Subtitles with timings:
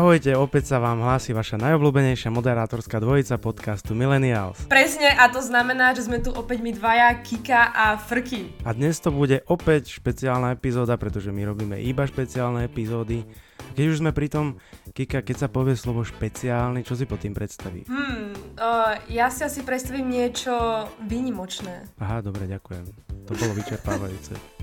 [0.00, 4.64] Ahojte, opäť sa vám hlási vaša najobľúbenejšia moderátorská dvojica podcastu Millennials.
[4.64, 8.64] Presne a to znamená, že sme tu opäť my dvaja, Kika a Frky.
[8.64, 13.28] A dnes to bude opäť špeciálna epizóda, pretože my robíme iba špeciálne epizódy.
[13.76, 14.56] Keď už sme pri tom,
[14.96, 17.84] Kika, keď sa povie slovo špeciálny, čo si pod tým predstaví?
[17.84, 21.92] Hmm, uh, ja si asi predstavím niečo výnimočné.
[22.00, 22.88] Aha, dobre, ďakujem.
[23.28, 24.59] To bolo vyčerpávajúce.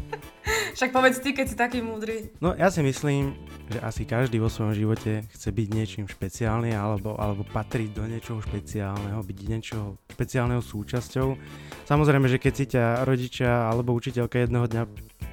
[0.78, 2.30] Však povedz ty, keď si taký múdry.
[2.38, 3.34] No ja si myslím,
[3.66, 8.46] že asi každý vo svojom živote chce byť niečím špeciálny alebo, alebo patriť do niečoho
[8.46, 11.34] špeciálneho, byť niečoho špeciálneho súčasťou.
[11.90, 14.84] Samozrejme, že keď si ťa rodičia alebo učiteľka jedného dňa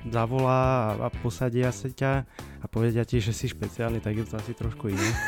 [0.08, 4.40] zavolá a, a posadia sa ťa a povedia ti, že si špeciálny, tak je to
[4.40, 5.08] asi trošku iné.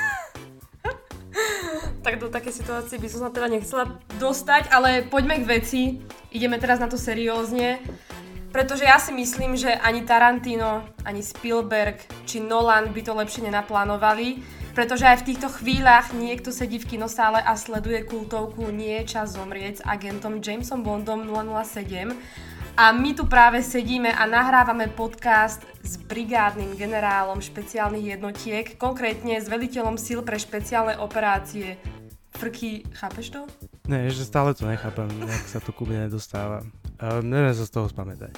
[2.01, 6.01] tak do také situácie by som sa teda nechcela dostať, ale poďme k veci.
[6.33, 7.85] Ideme teraz na to seriózne.
[8.57, 14.41] Pretože ja si myslím, že ani Tarantino, ani Spielberg či Nolan by to lepšie nenaplánovali,
[14.73, 19.37] pretože aj v týchto chvíľach niekto sedí v kinosále a sleduje kultovku Nie je čas
[19.37, 22.17] zomrieť s agentom Jamesom Bondom 007
[22.81, 29.53] a my tu práve sedíme a nahrávame podcast s brigádnym generálom špeciálnych jednotiek, konkrétne s
[29.53, 31.77] veliteľom síl pre špeciálne operácie.
[32.37, 33.41] Frky, chápeš to?
[33.89, 36.61] Ne, ešte stále to nechápem, jak sa to ku mne nedostáva.
[37.01, 38.37] Uh, neviem sa z toho spamätať.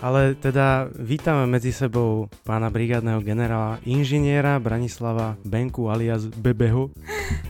[0.00, 6.88] Ale teda vítame medzi sebou pána brigádneho generála, inžiniera Branislava Benku alias Bebeho.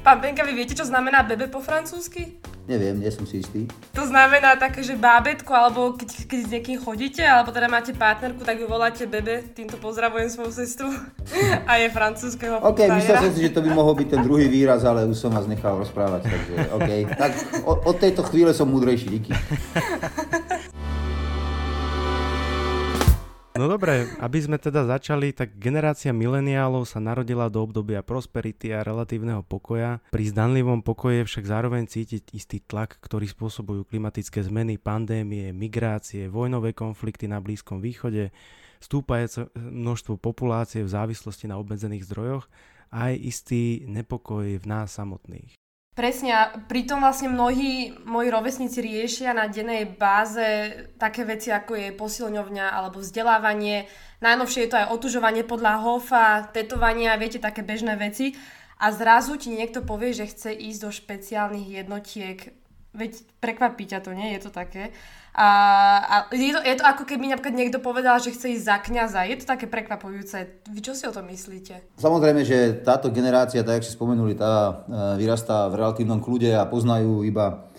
[0.03, 2.43] Pán Benka, vy viete, čo znamená bebe po francúzsky?
[2.67, 3.67] Neviem, nie som si istý.
[3.95, 8.43] To znamená také, že bábetko, alebo keď, keď s niekým chodíte, alebo teda máte partnerku,
[8.47, 10.91] tak ju voláte bebe, týmto pozdravujem svoju sestru
[11.71, 14.83] a je francúzského OK, myslel som si, že to by mohol byť ten druhý výraz,
[14.87, 16.91] ale už som vás nechal rozprávať, takže OK.
[17.15, 17.33] Tak
[17.67, 19.35] od tejto chvíle som múdrejší, díky.
[23.61, 28.81] No dobre, aby sme teda začali, tak generácia mileniálov sa narodila do obdobia prosperity a
[28.81, 30.01] relatívneho pokoja.
[30.09, 36.73] Pri zdanlivom pokoje však zároveň cítiť istý tlak, ktorý spôsobujú klimatické zmeny, pandémie, migrácie, vojnové
[36.73, 38.33] konflikty na Blízkom východe,
[38.81, 42.49] stúpajúce množstvo populácie v závislosti na obmedzených zdrojoch
[42.89, 45.60] a aj istý nepokoj v nás samotných.
[45.91, 50.71] Presne a pritom vlastne mnohí moji rovesníci riešia na dennej báze
[51.03, 53.91] také veci ako je posilňovňa alebo vzdelávanie.
[54.23, 58.39] Najnovšie je to aj otužovanie podľa hofa, tetovania, viete, také bežné veci.
[58.81, 62.55] A zrazu ti niekto povie, že chce ísť do špeciálnych jednotiek.
[62.97, 64.33] Veď prekvapí ťa to, nie?
[64.39, 64.95] Je to také.
[65.31, 65.49] A,
[66.03, 69.31] a je, to, je to ako keby napríklad niekto povedal, že chce ísť za kňaza.
[69.31, 70.67] Je to také prekvapujúce.
[70.75, 71.95] Vy čo si o tom myslíte?
[72.03, 76.67] Samozrejme, že táto generácia, tak ako si spomenuli, tá e, vyrastá v relatívnom kľude a
[76.67, 77.71] poznajú iba,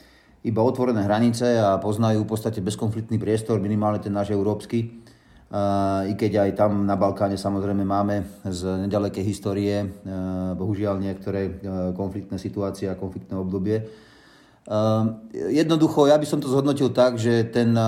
[0.48, 5.04] iba otvorené hranice a poznajú v podstate bezkonfliktný priestor, minimálne ten náš európsky.
[5.52, 11.60] Uh, I keď aj tam na Balkáne samozrejme máme z nedalekej histórie uh, bohužiaľ niektoré
[11.92, 13.84] konfliktné situácie a konfliktné obdobie.
[14.62, 17.86] Ehm, jednoducho, ja by som to zhodnotil tak, že ten eh,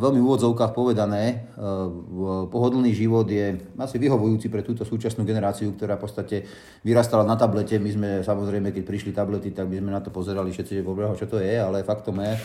[0.00, 6.00] veľmi v úvodzovkách povedané eh, pohodlný život je asi vyhovujúci pre túto súčasnú generáciu, ktorá
[6.00, 6.36] v podstate
[6.80, 7.76] vyrastala na tablete.
[7.76, 11.26] My sme samozrejme, keď prišli tablety, tak by sme na to pozerali všetci, že čo
[11.28, 12.40] to je, ale faktom je,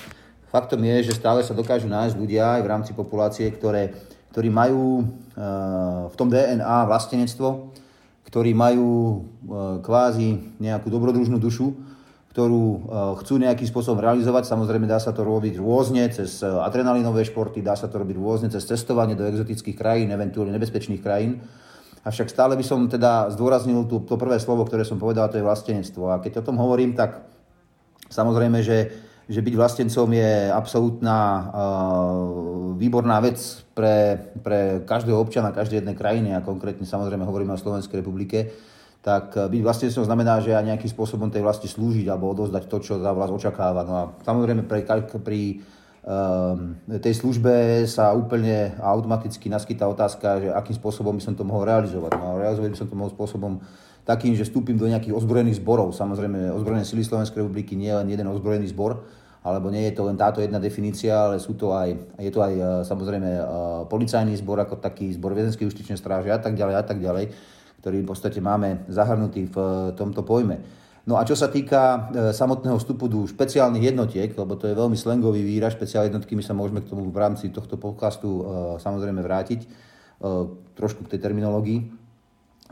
[0.52, 3.96] faktom je, že stále sa dokážu nájsť ľudia aj v rámci populácie, ktoré,
[4.36, 7.72] ktorí majú eh, v tom DNA vlastenectvo,
[8.28, 9.26] ktorí majú
[9.82, 11.74] kvázi nejakú dobrodružnú dušu,
[12.40, 12.80] ktorú eh,
[13.20, 14.48] chcú nejakým spôsobom realizovať.
[14.48, 18.48] Samozrejme dá sa to robiť rôzne cez eh, adrenalinové športy, dá sa to robiť rôzne
[18.48, 21.44] cez cestovanie do exotických krajín, eventuálne nebezpečných krajín.
[22.08, 25.44] Avšak stále by som teda zdôraznil tú, to prvé slovo, ktoré som povedal, to je
[25.44, 26.16] vlastenectvo.
[26.16, 27.28] A keď o tom hovorím, tak
[28.08, 28.88] samozrejme, že,
[29.28, 31.44] že byť vlastencom je absolútna uh,
[32.80, 33.36] výborná vec
[33.76, 38.48] pre, pre každého občana každej jednej krajiny a konkrétne samozrejme hovoríme o Slovenskej republike
[39.00, 42.78] tak eh, byť vlastnencom znamená, že aj nejakým spôsobom tej vlasti slúžiť alebo odozdať to,
[42.84, 43.82] čo tá vlast očakáva.
[43.88, 44.84] No a samozrejme pri,
[45.24, 45.64] pri
[46.04, 51.64] um, tej službe sa úplne automaticky naskytá otázka, že akým spôsobom by som to mohol
[51.64, 52.12] realizovať.
[52.20, 53.64] No a realizovať by som to mohol spôsobom
[54.04, 55.94] takým, že vstúpim do nejakých ozbrojených zborov.
[55.94, 59.06] Samozrejme, ozbrojené sily Slovenskej republiky nie je len jeden ozbrojený zbor,
[59.46, 62.54] alebo nie je to len táto jedna definícia, ale sú to aj, je to aj
[62.58, 63.44] eh, samozrejme eh,
[63.88, 67.32] policajný zbor ako taký zbor viedenskej justičnej stráže a tak ďalej a tak ďalej
[67.80, 70.60] ktorý v podstate máme zahrnutý v eh, tomto pojme.
[71.08, 71.98] No a čo sa týka eh,
[72.36, 76.54] samotného vstupu do špeciálnych jednotiek, lebo to je veľmi slangový výraz, špeciálne jednotky, my sa
[76.54, 78.44] môžeme k tomu v rámci tohto podcastu eh,
[78.78, 79.90] samozrejme vrátiť,
[80.76, 81.96] trošku k tej terminológii,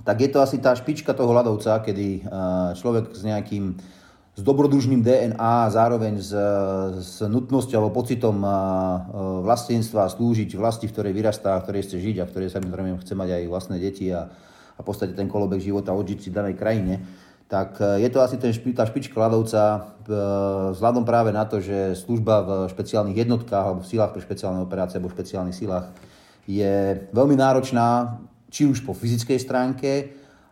[0.03, 2.27] tak je to asi tá špička toho ľadovca, kedy
[2.75, 3.71] človek s nejakým
[4.35, 6.35] s dobrodružným DNA, zároveň s,
[6.99, 8.35] s nutnosťou alebo pocitom
[9.47, 13.15] vlastenstva slúžiť vlasti, v ktorej vyrastá, v ktorej chce žiť a v ktorej samozrejme chce
[13.15, 14.27] mať aj vlastné deti a,
[14.77, 17.01] a v podstate ten kolobek života odžiť si danej krajine,
[17.47, 19.95] tak je to asi ten, tá špička ľadovca
[20.75, 24.99] vzhľadom práve na to, že služba v špeciálnych jednotkách alebo v silách pre špeciálne operácie
[24.99, 25.87] alebo v špeciálnych silách
[26.43, 28.19] je veľmi náročná,
[28.51, 29.91] či už po fyzickej stránke,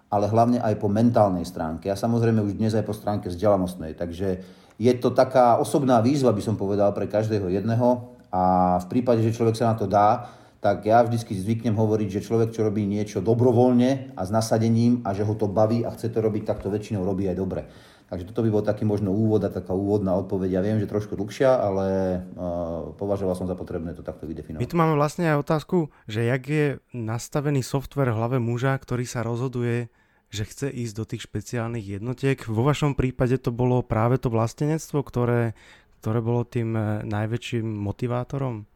[0.08, 3.96] ale hlavne aj po mentálnej stránke a samozrejme už dnes aj po stránke vzdelanostnej.
[3.96, 4.40] Takže
[4.76, 9.36] je to taká osobná výzva, by som povedal, pre každého jedného a v prípade, že
[9.36, 10.32] človek sa na to dá,
[10.66, 15.14] tak ja vždy zvyknem hovoriť, že človek, čo robí niečo dobrovoľne a s nasadením a
[15.14, 17.70] že ho to baví a chce to robiť, tak to väčšinou robí aj dobre.
[18.10, 20.58] Takže toto by bol taký možno úvod a taká úvodná odpoveď.
[20.58, 21.86] Ja viem, že trošku dlhšia, ale
[22.18, 24.62] uh, považoval som za potrebné to takto vydefinovať.
[24.62, 26.66] My tu máme vlastne aj otázku, že jak je
[26.98, 29.94] nastavený software v hlave muža, ktorý sa rozhoduje
[30.34, 32.36] že chce ísť do tých špeciálnych jednotiek.
[32.50, 35.56] Vo vašom prípade to bolo práve to vlastenectvo, ktoré,
[36.02, 38.68] ktoré bolo tým eh, najväčším motivátorom?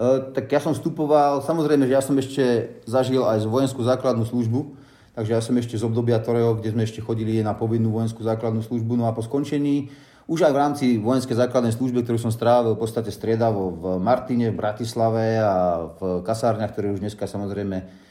[0.00, 4.72] E, tak ja som vstupoval, samozrejme, že ja som ešte zažil aj vojenskú základnú službu,
[5.12, 8.64] takže ja som ešte z obdobia ktorého, kde sme ešte chodili na povinnú vojenskú základnú
[8.64, 9.92] službu, no a po skončení
[10.24, 14.54] už aj v rámci vojenskej základnej služby, ktorú som strávil v podstate striedavo v Martine,
[14.54, 18.08] v Bratislave a v kasárniach, ktoré už dneska samozrejme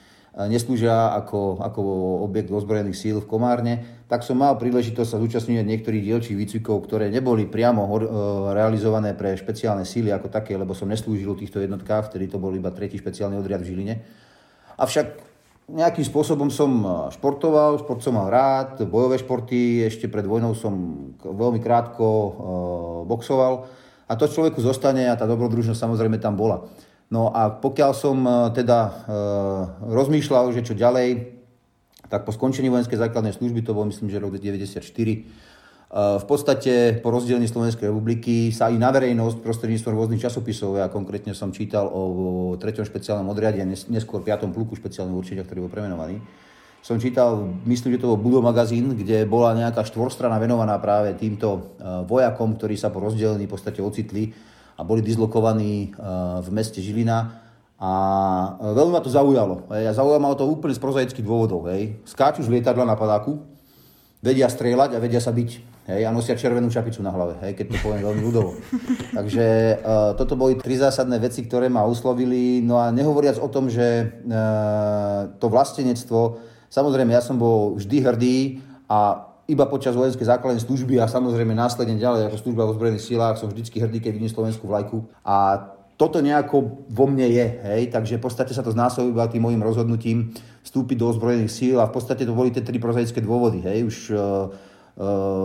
[0.48, 1.82] neslúžia ako, ako
[2.24, 7.12] objekt ozbrojených síl v Komárne, tak som mal príležitosť sa zúčastniť niektorých dielčích výcvikov, ktoré
[7.12, 7.90] neboli priamo e,
[8.56, 12.56] realizované pre špeciálne síly ako také, lebo som neslúžil v týchto jednotkách, vtedy to bol
[12.56, 13.96] iba tretí špeciálny odriad v Žiline.
[14.80, 15.08] Avšak
[15.70, 16.72] nejakým spôsobom som
[17.14, 20.74] športoval, šport som mal rád, bojové športy, ešte pred vojnou som
[21.20, 22.32] veľmi krátko e,
[23.06, 23.68] boxoval
[24.10, 26.66] a to človeku zostane a tá dobrodružnosť samozrejme tam bola.
[27.10, 28.92] No a pokiaľ som e, teda e,
[29.82, 31.42] rozmýšľal, že čo ďalej,
[32.06, 35.18] tak po skončení vojenskej základnej služby, to bol myslím, že rok 1994, e,
[36.22, 41.34] v podstate po rozdelení Slovenskej republiky sa aj na verejnosť prostredníctvom rôznych časopisov, ja konkrétne
[41.34, 42.86] som čítal o 3.
[42.86, 44.54] špeciálnom odriade neskôr 5.
[44.54, 46.22] pluku špeciálneho určenia, ktorý bol premenovaný,
[46.80, 51.76] som čítal, myslím, že to bol Budo magazín, kde bola nejaká štvorstrana venovaná práve týmto
[52.08, 54.32] vojakom, ktorí sa po rozdelení v podstate ocitli
[54.80, 57.36] a boli dislokovaní eh, v meste Žilina.
[57.76, 57.92] A
[58.56, 59.68] eh, veľmi ma to zaujalo.
[59.68, 61.68] A zaujalo to úplne z prozaických dôvodov.
[61.68, 62.00] Hej.
[62.08, 63.44] Skáču z lietadla na padáku,
[64.24, 65.68] vedia strieľať a vedia sa byť.
[65.90, 68.54] Hej, a nosia červenú čapicu na hlave, hej, keď to poviem veľmi ľudovo.
[69.18, 69.46] Takže
[69.82, 72.62] uh, toto boli tri zásadné veci, ktoré ma uslovili.
[72.62, 76.38] No a nehovoriac o tom, že uh, to vlastenectvo,
[76.70, 78.38] samozrejme ja som bol vždy hrdý
[78.86, 83.42] a iba počas vojenskej základnej služby a samozrejme následne ďalej ako služba v ozbrojených silách
[83.42, 85.10] som vždycky hrdý, keď vidím slovenskú vlajku.
[85.26, 85.68] A
[86.00, 90.32] toto nejako vo mne je, hej, takže v podstate sa to znásobilo tým môjim rozhodnutím
[90.64, 93.98] vstúpiť do ozbrojených síl a v podstate to boli tie tri prozaické dôvody, hej, už
[94.16, 94.48] uh,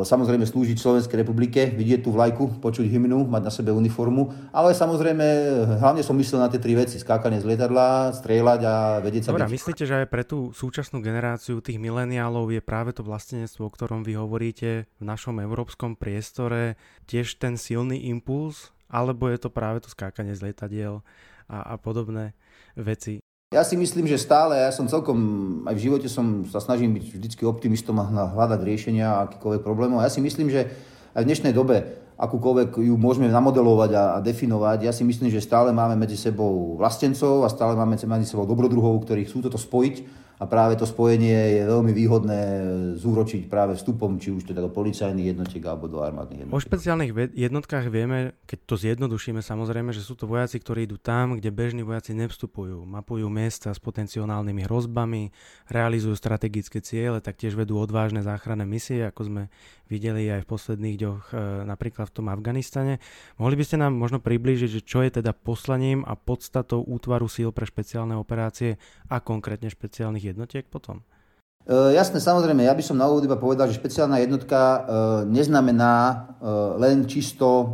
[0.03, 5.27] samozrejme slúžiť Slovenskej republike, vidieť tú vlajku, počuť hymnu, mať na sebe uniformu, ale samozrejme
[5.79, 9.47] hlavne som myslel na tie tri veci, skákanie z lietadla, strieľať a vedieť sa Dobre,
[9.47, 9.55] byť.
[9.55, 14.03] myslíte, že aj pre tú súčasnú generáciu tých mileniálov je práve to vlastenectvo, o ktorom
[14.03, 16.75] vy hovoríte v našom európskom priestore,
[17.06, 21.06] tiež ten silný impuls, alebo je to práve to skákanie z lietadiel
[21.47, 22.35] a, a podobné
[22.75, 23.23] veci?
[23.52, 25.19] Ja si myslím, že stále, ja som celkom,
[25.69, 30.01] aj v živote som sa snažím byť vždy optimistom a hľadať riešenia akýkoľvek problémov.
[30.01, 30.72] Ja si myslím, že
[31.13, 34.86] aj v dnešnej dobe akúkoľvek ju môžeme namodelovať a, a definovať.
[34.86, 39.03] Ja si myslím, že stále máme medzi sebou vlastencov a stále máme medzi sebou dobrodruhov,
[39.03, 42.41] ktorí chcú toto spojiť a práve to spojenie je veľmi výhodné
[42.98, 46.58] zúročiť práve vstupom, či už teda do policajných jednotiek alebo do armádnych jednotiek.
[46.58, 51.38] O špeciálnych jednotkách vieme, keď to zjednodušíme samozrejme, že sú to vojaci, ktorí idú tam,
[51.38, 52.82] kde bežní vojaci nevstupujú.
[52.82, 55.31] Mapujú miesta s potenciálnymi hrozbami,
[55.70, 59.43] realizujú strategické ciele, taktiež vedú odvážne záchranné misie, ako sme
[59.88, 61.34] videli aj v posledných dňoch e,
[61.69, 63.00] napríklad v tom Afganistane.
[63.36, 67.53] Mohli by ste nám možno priblížiť, že čo je teda poslaním a podstatou útvaru síl
[67.53, 68.81] pre špeciálne operácie
[69.12, 71.05] a konkrétne špeciálnych jednotiek potom?
[71.64, 74.79] E, jasné, samozrejme, ja by som na úvod iba povedal, že špeciálna jednotka e,
[75.32, 76.14] neznamená e,
[76.81, 77.67] len čisto e,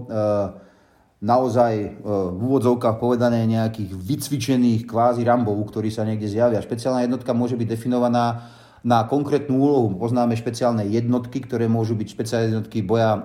[1.21, 6.65] naozaj e, v úvodzovkách povedané nejakých vycvičených kvázi rambov, ktorí sa niekde zjavia.
[6.65, 8.49] Špeciálna jednotka môže byť definovaná
[8.81, 9.93] na konkrétnu úlohu.
[9.93, 13.21] Poznáme špeciálne jednotky, ktoré môžu byť špeciálne jednotky boja e,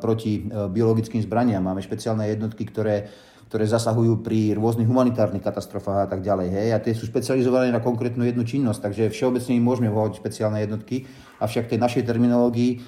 [0.00, 1.60] proti e, biologickým zbraniam.
[1.60, 3.12] Máme špeciálne jednotky, ktoré,
[3.52, 6.48] ktoré zasahujú pri rôznych humanitárnych katastrofách a tak ďalej.
[6.48, 6.68] Hej.
[6.72, 11.04] A tie sú špecializované na konkrétnu jednu činnosť, takže všeobecne im môžeme hovoriť špeciálne jednotky,
[11.36, 12.78] avšak tej našej terminológii, e,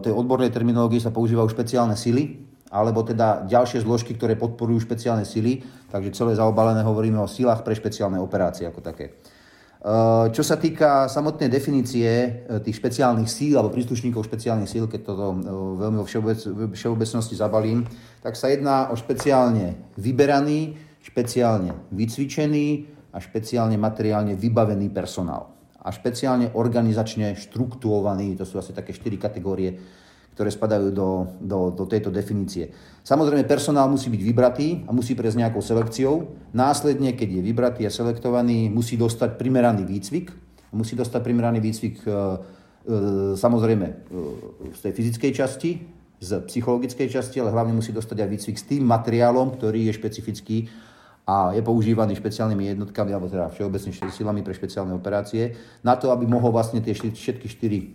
[0.00, 5.60] tej odbornej terminológii sa používajú špeciálne sily, alebo teda ďalšie zložky, ktoré podporujú špeciálne sily,
[5.92, 9.20] takže celé zaobalené hovoríme o silách pre špeciálne operácie ako také.
[9.76, 12.32] Eh, čo sa týka samotnej definície eh,
[12.64, 15.24] tých špeciálnych síl alebo príslušníkov špeciálnych síl, keď to eh,
[15.84, 16.06] veľmi vo
[16.72, 17.84] všeobecnosti zabalím,
[18.24, 22.68] tak sa jedná o špeciálne vyberaný, špeciálne vycvičený
[23.12, 25.52] a špeciálne materiálne vybavený personál.
[25.86, 28.34] a špeciálne organizačne štruktúrovaný.
[28.34, 29.78] To sú asi také štyri kategórie,
[30.36, 32.68] ktoré spadajú do, do, do tejto definície.
[33.00, 36.28] Samozrejme, personál musí byť vybratý a musí prejsť nejakou selekciou.
[36.52, 40.28] Následne, keď je vybratý a selektovaný, musí dostať primeraný výcvik.
[40.76, 42.14] Musí dostať primeraný výcvik e, e,
[43.32, 43.94] samozrejme e,
[44.76, 45.70] z tej fyzickej časti,
[46.20, 50.68] z psychologickej časti, ale hlavne musí dostať aj výcvik s tým materiálom, ktorý je špecifický
[51.24, 56.28] a je používaný špeciálnymi jednotkami, alebo teda všeobecne silami pre špeciálne operácie, na to, aby
[56.28, 57.88] mohol vlastne tie všetky štyri e,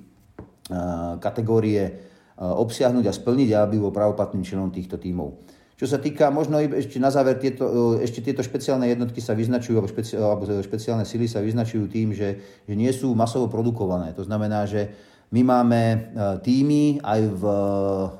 [1.22, 2.10] kategórie
[2.42, 5.38] obsiahnuť a splniť a aby bol pravoplatným členom týchto tímov.
[5.78, 9.78] Čo sa týka, možno ešte na záver, tieto, e, ešte tieto špeciálne jednotky sa vyznačujú,
[9.78, 14.14] alebo, špeci, alebo špeciálne sily sa vyznačujú tým, že, že nie sú masovo produkované.
[14.14, 14.90] To znamená, že
[15.32, 15.82] my máme
[16.44, 17.44] týmy aj v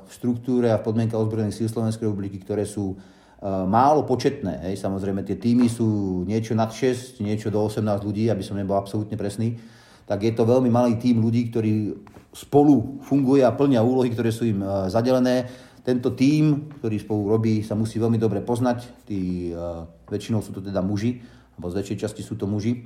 [0.08, 2.96] štruktúre a v podmienkach ozbrojených síl Slovenskej republiky, ktoré sú
[3.42, 4.70] Eh, málo početné.
[4.70, 4.86] Hej.
[4.86, 9.18] Samozrejme, tie týmy sú niečo nad 6, niečo do 18 ľudí, aby som nebol absolútne
[9.18, 9.58] presný.
[10.12, 11.96] Tak je to veľmi malý tým ľudí, ktorí
[12.36, 15.48] spolu funguje a plnia úlohy, ktoré sú im eh, zadelené.
[15.80, 19.08] Tento tím, ktorý spolu robí, sa musí veľmi dobre poznať.
[19.08, 21.24] Tí, eh, väčšinou sú to teda muži,
[21.56, 22.84] alebo z väčšej časti sú to muži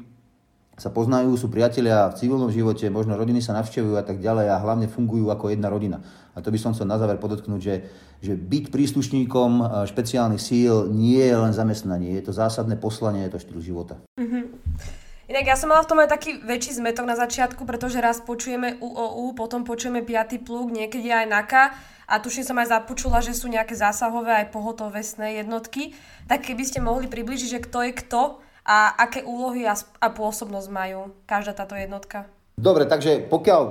[0.76, 4.60] sa poznajú, sú priatelia v civilnom živote, možno rodiny sa navštevujú a tak ďalej a
[4.60, 6.04] hlavne fungujú ako jedna rodina.
[6.36, 7.74] A to by som chcel na záver podotknúť, že,
[8.20, 13.32] že byť príslušníkom e, špeciálnych síl nie je len zamestnanie, je to zásadné poslanie, je
[13.32, 13.96] to štýl života.
[14.20, 15.05] Mm-hmm.
[15.26, 18.78] Inak ja som mala v tom aj taký väčší zmetok na začiatku, pretože raz počujeme
[18.78, 20.38] UOU, potom počujeme 5.
[20.46, 21.64] pluk, niekedy aj NAKA
[22.06, 25.98] a tuším som aj započula, že sú nejaké zásahové aj pohotovestné jednotky.
[26.30, 30.68] Tak keby ste mohli približiť, že kto je kto a aké úlohy a, a pôsobnosť
[30.70, 32.30] majú každá táto jednotka?
[32.54, 33.62] Dobre, takže pokiaľ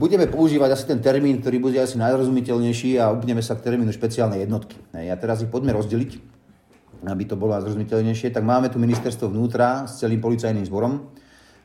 [0.00, 4.48] budeme používať asi ten termín, ktorý bude asi najrozumiteľnejší a upneme sa k termínu špeciálnej
[4.48, 4.80] jednotky.
[4.96, 6.40] A teraz ich poďme rozdeliť,
[7.10, 8.30] aby to bolo zrozumiteľnejšie.
[8.30, 11.10] Tak máme tu ministerstvo vnútra s celým policajným zborom,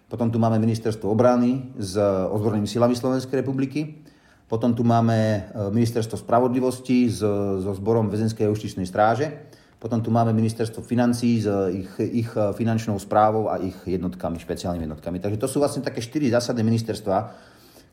[0.08, 2.00] potom tu máme ministerstvo obrany s
[2.32, 4.08] ozbornými silami Slovenskej republiky,
[4.48, 5.40] potom tu máme e,
[5.76, 12.32] ministerstvo spravodlivosti so zborom väzenskej justičnej stráže, potom tu máme ministerstvo financí s ich, ich
[12.34, 15.22] finančnou správou a ich jednotkami, špeciálnymi jednotkami.
[15.22, 17.18] Takže to sú vlastne také štyri zásadné ministerstva,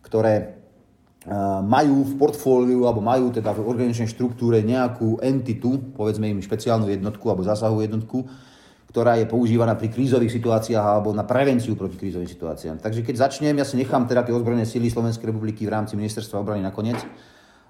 [0.06, 0.46] ktoré e,
[1.64, 7.25] majú v portfóliu alebo majú teda v organizačnej štruktúre nejakú entitu, povedzme im špeciálnu jednotku
[7.33, 8.28] alebo zásahovú jednotku,
[8.93, 12.78] ktorá je používaná pri krízových situáciách alebo na prevenciu proti krízovým situáciám.
[12.78, 16.45] Takže keď začnem, ja si nechám teda tie ozbrojené síly Slovenskej republiky v rámci ministerstva
[16.45, 17.00] obrany nakoniec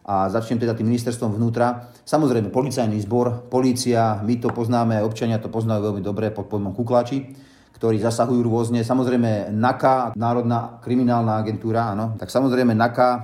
[0.04, 1.88] a začnem teda tým ministerstvom vnútra.
[2.04, 7.32] Samozrejme, policajný zbor, polícia, my to poznáme, občania to poznajú veľmi dobre pod pojmom kukláči,
[7.74, 8.86] ktorí zasahujú rôzne.
[8.86, 13.20] Samozrejme, NAKA, Národná kriminálna agentúra, áno, tak samozrejme NAKA, e,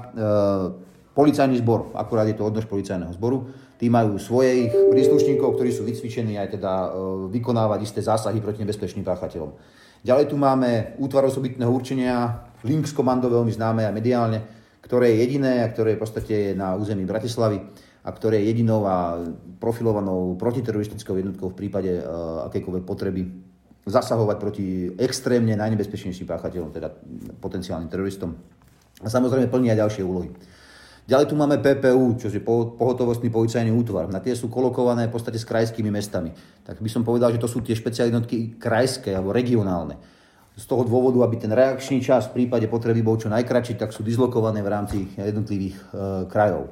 [1.14, 3.46] policajný zbor, akurát je to odnož policajného zboru,
[3.78, 6.88] tí majú svojich príslušníkov, ktorí sú vycvičení aj teda e,
[7.30, 9.54] vykonávať isté zásahy proti nebezpečným páchateľom.
[10.02, 14.38] Ďalej tu máme útvar osobitného určenia, Links komando, veľmi známe aj mediálne,
[14.84, 17.56] ktoré je jediné a ktoré v podstate je na území Bratislavy
[18.04, 19.16] a ktoré je jedinou a
[19.60, 23.22] profilovanou protiteroristickou jednotkou v prípade uh, akejkoľvek potreby
[23.88, 24.66] zasahovať proti
[25.00, 26.88] extrémne najnebezpečnejším páchateľom, teda
[27.40, 28.36] potenciálnym teroristom.
[29.00, 30.28] A samozrejme plní aj ďalšie úlohy.
[31.08, 34.06] Ďalej tu máme PPU, čo je pohotovostný policajný útvar.
[34.12, 36.30] Na tie sú kolokované v podstate s krajskými mestami.
[36.62, 38.22] Tak by som povedal, že to sú tie špeciálne
[38.60, 39.98] krajské alebo regionálne
[40.60, 44.04] z toho dôvodu, aby ten reakčný čas v prípade potreby bol čo najkračší, tak sú
[44.04, 45.84] dislokované v rámci jednotlivých e,
[46.28, 46.68] krajov.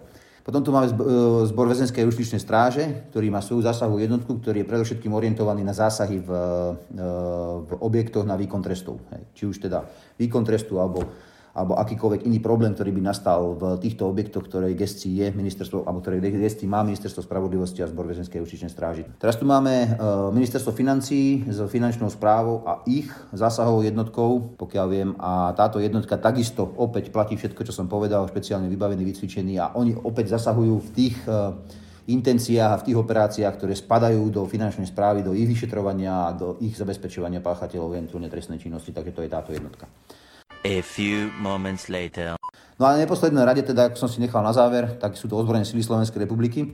[0.49, 0.97] Potom tu máme e,
[1.45, 6.25] zbor väzenskej justičnej stráže, ktorý má svoju zásahu jednotku, ktorý je predovšetkým orientovaný na zásahy
[6.25, 6.31] v,
[6.97, 7.05] e,
[7.69, 8.97] v objektoch na výkon trestov.
[9.37, 9.85] Či už teda
[10.17, 11.05] výkon trestu alebo
[11.55, 16.01] alebo akýkoľvek iný problém, ktorý by nastal v týchto objektoch, ktorej gestii je ministerstvo, alebo
[16.01, 19.05] ktorej gestii má ministerstvo spravodlivosti a zbor väzenskej justičnej stráži.
[19.17, 19.89] Teraz tu máme e,
[20.33, 26.65] ministerstvo financí s finančnou správou a ich zásahovou jednotkou, pokiaľ viem, a táto jednotka takisto
[26.77, 31.17] opäť platí všetko, čo som povedal, špeciálne vybavený, vycvičený a oni opäť zasahujú v tých
[31.27, 31.77] e,
[32.09, 36.57] intenciách a v tých operáciách, ktoré spadajú do finančnej správy, do ich vyšetrovania a do
[36.65, 39.85] ich zabezpečovania páchateľov eventuálne trestnej činnosti, takže to je táto jednotka.
[40.67, 42.35] A few moments later.
[42.79, 45.67] No a neposledné rade, teda, ako som si nechal na záver, tak sú to ozbrojené
[45.67, 46.63] sily Slovenskej republiky.
[46.63, 46.69] E,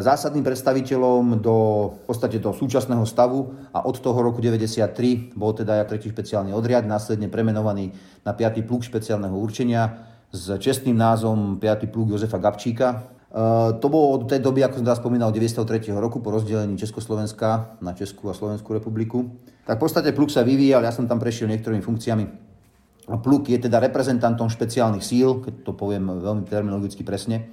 [0.00, 1.56] zásadným predstaviteľom do,
[1.96, 6.52] v podstate do súčasného stavu a od toho roku 93 bol teda aj tretí špeciálny
[6.52, 7.92] odriad, následne premenovaný
[8.24, 8.64] na 5.
[8.64, 11.88] pluk špeciálneho určenia s čestným názvom 5.
[11.92, 12.88] pluk Jozefa Gabčíka.
[12.92, 12.96] E,
[13.80, 15.88] to bolo od tej doby, ako som teda spomínal, 93.
[15.96, 19.24] roku po rozdelení Československa na Českú a Slovenskú republiku.
[19.68, 22.49] Tak v podstate pluk sa vyvíjal, ja som tam prešiel niektorými funkciami
[23.18, 27.50] Pluk je teda reprezentantom špeciálnych síl, keď to poviem veľmi terminologicky presne.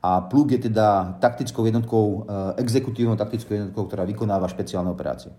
[0.00, 5.32] A pluk je teda taktickou jednotkou, eh, exekutívnou taktickou jednotkou, ktorá vykonáva špeciálne operácie.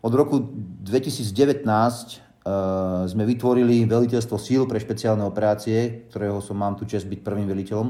[0.00, 0.40] Od roku
[0.84, 7.20] 2019 eh, sme vytvorili veliteľstvo síl pre špeciálne operácie, ktorého som mám tu čest byť
[7.20, 7.88] prvým veliteľom.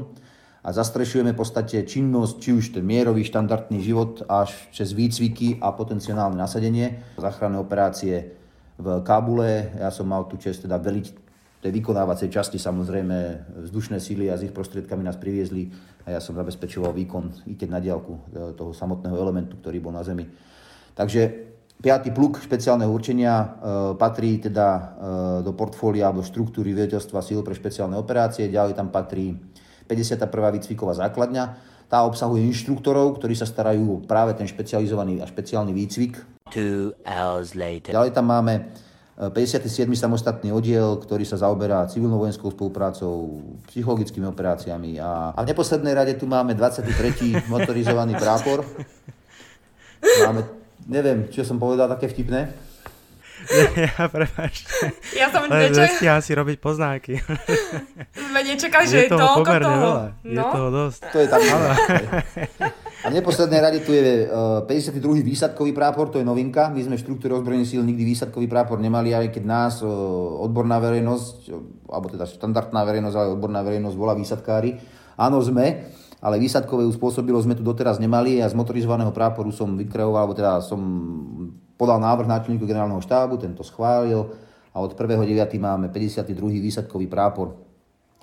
[0.61, 5.73] A zastrešujeme v podstate činnosť, či už ten mierový štandardný život, až cez výcviky a
[5.73, 7.01] potenciálne nasadenie.
[7.17, 8.40] Záchranné operácie
[8.81, 13.17] v Kábule, ja som mal tu čest teda veliť tej vykonávacej časti samozrejme
[13.69, 15.69] vzdušné síly a s ich prostriedkami nás priviezli
[16.09, 18.21] a ja som zabezpečoval výkon ITEK na diálku e,
[18.57, 20.25] toho samotného elementu, ktorý bol na Zemi.
[20.97, 21.21] Takže
[21.77, 22.17] 5.
[22.17, 23.47] pluk špeciálneho určenia e,
[23.93, 24.81] patrí teda e,
[25.45, 28.49] do portfólia alebo štruktúry vedeľstva síl pre špeciálne operácie.
[28.49, 29.37] Ďalej tam patrí
[29.85, 30.25] 51.
[30.33, 31.69] výcviková základňa.
[31.85, 36.30] Tá obsahuje inštruktorov, ktorí sa starajú práve ten špecializovaný a špeciálny výcvik.
[37.91, 38.71] Ďalej tam máme
[39.29, 39.85] 57.
[39.93, 46.25] samostatný oddiel, ktorý sa zaoberá civilno-vojenskou spoluprácou, psychologickými operáciami a, a v neposlednej rade tu
[46.25, 46.89] máme 23.
[47.53, 48.65] motorizovaný prápor.
[50.25, 50.41] Máme,
[50.89, 52.49] neviem, čo som povedal také vtipné.
[53.73, 54.69] Ja, prepáčte.
[55.17, 56.21] Ja som nečakal.
[56.21, 57.17] si robiť poznáky.
[58.29, 59.81] Sme nečakali, že je, je toho pomerne toho.
[59.81, 60.05] veľa.
[60.29, 60.29] No?
[60.29, 61.01] Je toho dosť.
[61.09, 61.41] To je tam.
[63.01, 64.93] A v neposlednej rade tu je 52.
[64.93, 66.69] E, výsadkový prápor, to je novinka.
[66.69, 69.89] My sme v štruktúre ozbrojených síl nikdy výsadkový prápor nemali, aj keď nás e,
[70.37, 71.51] odborná verejnosť, e,
[71.89, 74.77] alebo teda štandardná verejnosť, ale odborná verejnosť volá výsadkári.
[75.17, 75.89] Áno, sme,
[76.21, 80.61] ale výsadkové uspôsobilo sme tu doteraz nemali a z motorizovaného práporu som vykreoval, alebo teda
[80.61, 80.77] som
[81.81, 84.29] podal návrh náčelníku generálneho štábu, tento schválil
[84.69, 85.25] a od 1.9.
[85.57, 86.37] máme 52.
[86.61, 87.57] výsadkový prápor.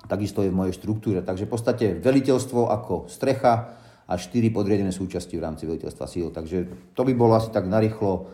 [0.07, 1.19] Takisto je v mojej štruktúre.
[1.19, 3.78] Takže v podstate veliteľstvo ako strecha,
[4.09, 6.33] a 4 podriadené súčasti v rámci veliteľstva síl.
[6.33, 6.65] Takže
[6.97, 8.25] to by bolo asi tak narýchlo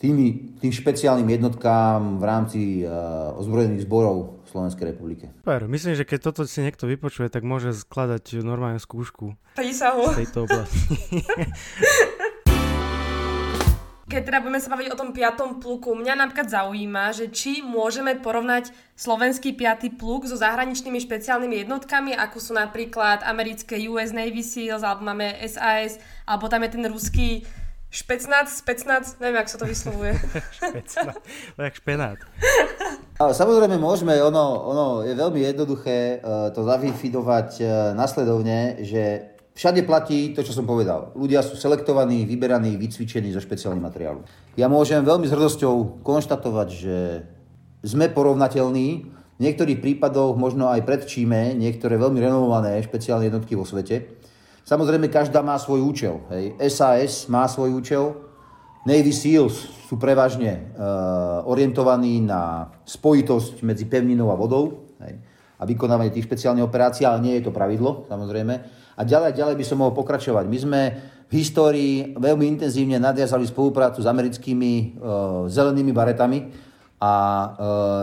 [0.00, 5.28] tými, tým špeciálnym jednotkám v rámci uh, ozbrojených zborov v Slovenskej republike.
[5.44, 10.16] Super, myslím, že keď toto si niekto vypočuje, tak môže skladať normálne skúšku Prísahu.
[10.16, 10.96] z tejto oblasti.
[14.10, 18.18] keď teda budeme sa baviť o tom piatom pluku, mňa napríklad zaujíma, že či môžeme
[18.18, 24.82] porovnať slovenský piatý pluk so zahraničnými špeciálnymi jednotkami, ako sú napríklad americké US Navy SEALs,
[24.82, 27.46] alebo máme SAS, alebo tam je ten ruský
[27.90, 30.14] Špecnát, specnát, neviem, ako sa to vyslovuje.
[30.62, 31.18] špecnát,
[31.58, 32.18] jak špenát.
[33.18, 39.29] Samozrejme môžeme, ono, ono je veľmi jednoduché uh, to zavifidovať uh, nasledovne, že
[39.60, 41.12] Všade platí to, čo som povedal.
[41.12, 44.24] Ľudia sú selektovaní, vyberaní, vycvičení zo špeciálnych materiálu.
[44.56, 46.96] Ja môžem veľmi s hrdosťou konštatovať, že
[47.84, 48.88] sme porovnateľní.
[49.36, 54.16] V niektorých prípadoch možno aj predčíme niektoré veľmi renovované špeciálne jednotky vo svete.
[54.64, 56.24] Samozrejme, každá má svoj účel.
[56.32, 56.56] Hej.
[56.72, 58.16] SAS má svoj účel.
[58.88, 65.20] Navy SEALs sú prevažne uh, orientovaní na spojitosť medzi pevninou a vodou hej,
[65.60, 69.64] a vykonávanie tých špeciálnych operácií, ale nie je to pravidlo, samozrejme a ďalej, ďalej by
[69.64, 70.44] som mohol pokračovať.
[70.44, 70.80] My sme
[71.24, 76.52] v histórii veľmi intenzívne nadviazali spoluprácu s americkými uh, zelenými baretami
[77.00, 77.48] a uh,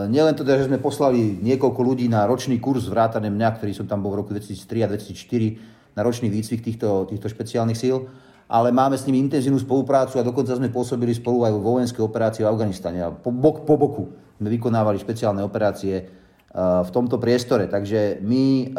[0.10, 4.02] nielen to, že sme poslali niekoľko ľudí na ročný kurz vrátane mňa, ktorý som tam
[4.02, 8.10] bol v roku 2003 a 2004 na ročný výcvik týchto, týchto špeciálnych síl,
[8.50, 12.42] ale máme s nimi intenzívnu spoluprácu a dokonca sme pôsobili spolu aj vo vojenskej operácii
[12.42, 13.00] v Afganistane.
[13.06, 14.10] A po, bok, po boku
[14.42, 16.10] sme vykonávali špeciálne operácie
[16.56, 17.70] v tomto priestore.
[17.70, 18.74] Takže my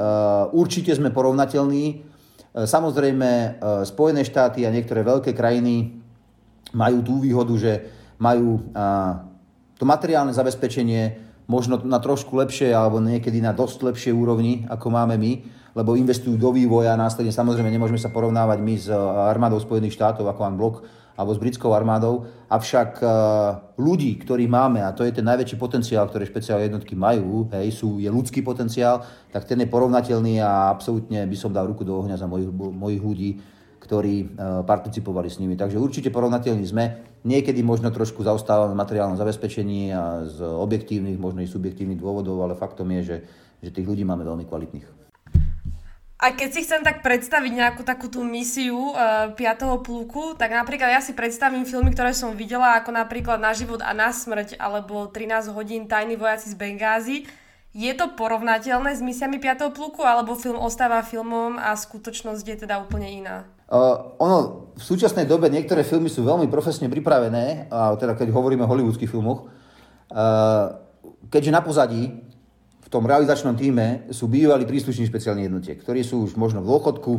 [0.56, 2.08] určite sme porovnateľní
[2.58, 6.00] E, samozrejme, Spojené štáty a niektoré veľké krajiny
[6.74, 7.72] majú tú výhodu, že
[8.20, 8.60] majú
[9.78, 11.16] to materiálne zabezpečenie
[11.48, 15.32] možno na trošku lepšie alebo niekedy na dosť lepšie úrovni, ako máme my,
[15.72, 18.92] lebo investujú do vývoja a následne samozrejme nemôžeme sa porovnávať my s
[19.32, 20.76] armádou Spojených štátov ako blok
[21.18, 22.30] alebo s britskou armádou.
[22.46, 23.10] Avšak uh,
[23.74, 27.98] ľudí, ktorých máme, a to je ten najväčší potenciál, ktoré špeciálne jednotky majú, hej, sú,
[27.98, 29.02] je ľudský potenciál,
[29.34, 33.02] tak ten je porovnateľný a absolútne by som dal ruku do ohňa za mojich, mojich
[33.02, 33.30] ľudí,
[33.82, 35.58] ktorí uh, participovali s nimi.
[35.58, 36.84] Takže určite porovnateľní sme.
[37.26, 42.54] Niekedy možno trošku zaostávame v materiálnom zabezpečení a z objektívnych, možno i subjektívnych dôvodov, ale
[42.54, 43.16] faktom je, že,
[43.58, 45.07] že tých ľudí máme veľmi kvalitných.
[46.18, 49.86] A keď si chcem tak predstaviť nejakú takú tú misiu uh, eh, 5.
[49.86, 53.94] pluku, tak napríklad ja si predstavím filmy, ktoré som videla, ako napríklad Na život a
[53.94, 57.16] na smrť, alebo 13 hodín Tajní vojaci z Bengázy.
[57.70, 59.70] Je to porovnateľné s misiami 5.
[59.70, 63.46] pluku, alebo film ostáva filmom a skutočnosť je teda úplne iná?
[63.70, 64.38] Uh, ono,
[64.74, 69.12] v súčasnej dobe niektoré filmy sú veľmi profesne pripravené, a teda keď hovoríme o hollywoodských
[69.12, 69.46] filmoch,
[70.10, 70.82] uh,
[71.30, 72.27] keďže na pozadí
[72.88, 77.12] v tom realizačnom týme sú bývalí príslušní špeciálnych jednotiek, ktorí sú už možno v dôchodku,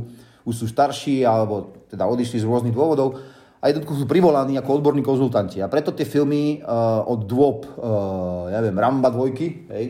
[0.50, 3.22] už sú starší alebo teda odišli z rôznych dôvodov
[3.62, 5.62] a jednotku sú privolaní ako odborní konzultanti.
[5.62, 9.86] A preto tie filmy uh, od dôb, uh, ja viem, Ramba dvojky, hej,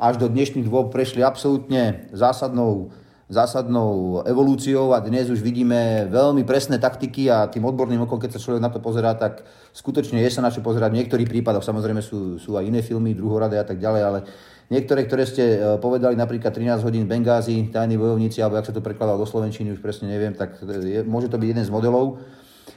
[0.00, 2.88] až do dnešných dôb prešli absolútne zásadnou
[3.28, 8.40] zásadnou evolúciou a dnes už vidíme veľmi presné taktiky a tým odborným okom, keď sa
[8.40, 9.44] človek na to pozerá, tak
[9.76, 10.88] skutočne je sa na čo pozerať.
[10.88, 14.18] V niektorých prípadoch samozrejme sú, sú aj iné filmy, druhoradé a tak ďalej, ale
[14.68, 18.84] niektoré, ktoré ste e, povedali, napríklad 13 hodín Bengázi, tajní bojovníci, alebo ak sa to
[18.84, 22.20] prekladalo do Slovenčiny, už presne neviem, tak je, môže to byť jeden z modelov.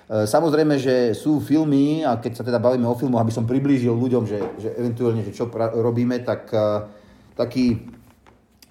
[0.08, 3.92] E, samozrejme, že sú filmy, a keď sa teda bavíme o filmu, aby som priblížil
[3.92, 6.52] ľuďom, že, že eventuálne, že čo pra- robíme, tak
[7.36, 7.88] taký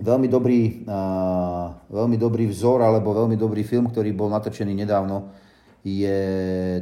[0.00, 0.88] veľmi dobrý,
[1.92, 5.28] veľmi dobrý vzor alebo veľmi dobrý film, ktorý bol natočený nedávno,
[5.80, 6.20] je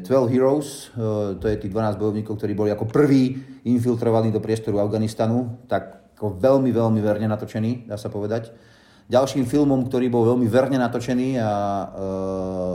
[0.03, 0.91] 12 Heroes,
[1.39, 6.35] to je tých 12 bojovníkov, ktorí boli ako prví infiltrovaní do priestoru Afganistanu, tak ako
[6.43, 8.51] veľmi, veľmi verne natočený, dá sa povedať.
[9.07, 11.87] Ďalším filmom, ktorý bol veľmi verne natočený a e,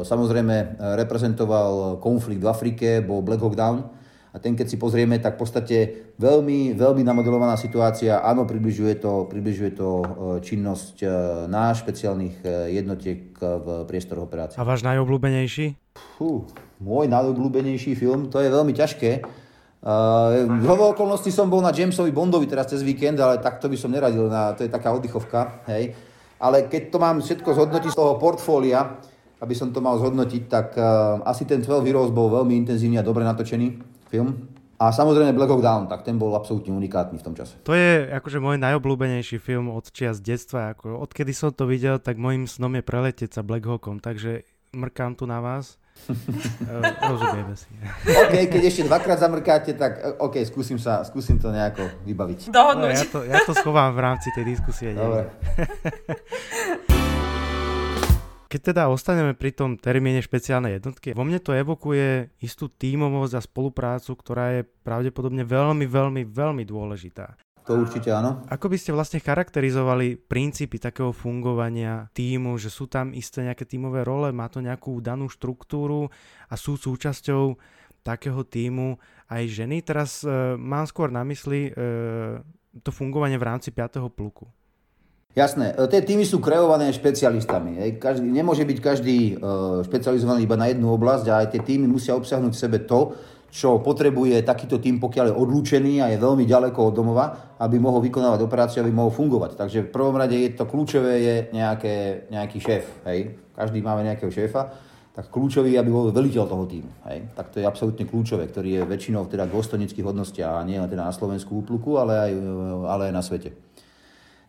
[0.07, 3.85] samozrejme reprezentoval konflikt v Afrike, bol Black Hawk Down
[4.33, 5.77] a ten, keď si pozrieme, tak v podstate
[6.17, 8.17] veľmi, veľmi namodelovaná situácia.
[8.17, 10.05] Áno, približuje to, približuje to e,
[10.41, 11.07] činnosť e,
[11.45, 14.57] náš špeciálnych e, jednotiek v priestoroch operácie.
[14.57, 15.77] A váš najobľúbenejší?
[16.17, 16.49] Fú,
[16.81, 19.42] môj najobľúbenejší film, to je veľmi ťažké.
[19.83, 23.91] Uh, v okolnosti som bol na Jamesovi Bondovi teraz cez víkend, ale takto by som
[23.91, 25.91] neradil, na, to je taká oddychovka, hej.
[26.39, 28.95] Ale keď to mám všetko zhodnotiť z toho portfólia,
[29.43, 33.03] aby som to mal zhodnotiť, tak uh, asi ten 12 Heroes bol veľmi intenzívny a
[33.03, 33.75] dobre natočený
[34.07, 34.47] film.
[34.79, 37.59] A samozrejme Black Hawk Down, tak ten bol absolútne unikátny v tom čase.
[37.67, 40.75] To je akože môj najobľúbenejší film od čias detstva.
[40.75, 45.19] Ako, odkedy som to videl, tak môjim snom je preletieť sa Black Hawkom, takže mrkám
[45.19, 45.75] tu na vás.
[46.63, 47.67] Eh, rozumieme si.
[48.07, 52.51] OK, keď ešte dvakrát zamrkáte, tak eh, OK, skúsim, sa, skúsim to nejako vybaviť.
[52.51, 52.83] Dohodnúť.
[52.83, 54.91] No, ja, to, ja to schovám v rámci tej diskusie.
[54.95, 55.29] Dobre.
[58.53, 63.41] Keď teda ostaneme pri tom termíne špeciálnej jednotky, vo mne to evokuje istú tímovosť a
[63.41, 67.33] spoluprácu, ktorá je pravdepodobne veľmi, veľmi, veľmi dôležitá.
[67.63, 68.43] To určite áno.
[68.51, 74.03] Ako by ste vlastne charakterizovali princípy takého fungovania týmu, že sú tam isté nejaké tímové
[74.03, 76.11] role, má to nejakú danú štruktúru
[76.51, 77.55] a sú súčasťou
[78.03, 78.99] takého týmu
[79.31, 79.79] aj ženy.
[79.79, 82.41] Teraz e, mám skôr na mysli e,
[82.83, 84.03] to fungovanie v rámci 5.
[84.11, 84.43] pluku.
[85.33, 87.81] Jasné, e, tie týmy sú kreované špecialistami.
[87.81, 87.89] Hej.
[87.97, 89.33] Každý, nemôže byť každý e,
[89.81, 93.17] špecializovaný iba na jednu oblasť a aj tie týmy musia obsiahnuť v sebe to,
[93.53, 98.01] čo potrebuje takýto tým, pokiaľ je odlúčený a je veľmi ďaleko od domova, aby mohol
[98.01, 99.53] vykonávať operáciu, aby mohol fungovať.
[99.53, 103.05] Takže v prvom rade je to kľúčové je nejaké, nejaký šéf.
[103.05, 103.37] Hej.
[103.53, 104.73] Každý máme nejakého šéfa,
[105.13, 106.89] tak kľúčový, aby bol veliteľ toho týmu.
[107.05, 107.29] Hej.
[107.37, 111.05] Tak to je absolútne kľúčové, ktorý je väčšinou teda dôstojnických hodnostiach a nie len teda
[111.05, 112.31] na Slovensku úpluku, ale aj,
[112.89, 113.53] ale aj na svete.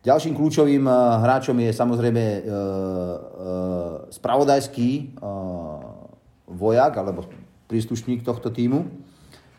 [0.01, 2.57] Ďalším kľúčovým eh, hráčom je samozrejme eh, eh,
[4.09, 5.21] spravodajský
[6.45, 8.87] vojak alebo príslušník tohto týmu,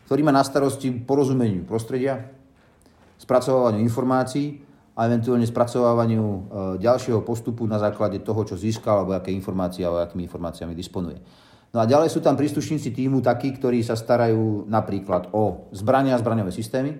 [0.06, 2.30] ktorý má na starosti porozumeniu prostredia,
[3.18, 4.62] spracovávaniu informácií
[4.96, 6.24] a eventuálne spracovávaniu
[6.80, 11.18] ďalšieho postupu na základe toho, čo získal alebo aké informácie alebo akými informáciami disponuje.
[11.74, 16.22] No a ďalej sú tam príslušníci týmu takí, ktorí sa starajú napríklad o zbrania a
[16.22, 16.96] zbraňové systémy,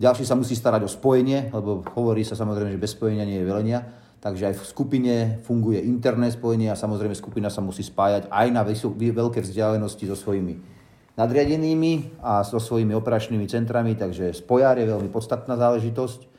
[0.00, 3.46] ďalší sa musí starať o spojenie, lebo hovorí sa samozrejme, že bez spojenia nie je
[3.46, 3.86] velenia.
[4.24, 8.64] Takže aj v skupine funguje interné spojenie a samozrejme skupina sa musí spájať aj na
[8.64, 10.56] veľké vzdialenosti so svojimi
[11.14, 16.32] nadriadenými a so svojimi operačnými centrami, takže spojár je veľmi podstatná záležitosť.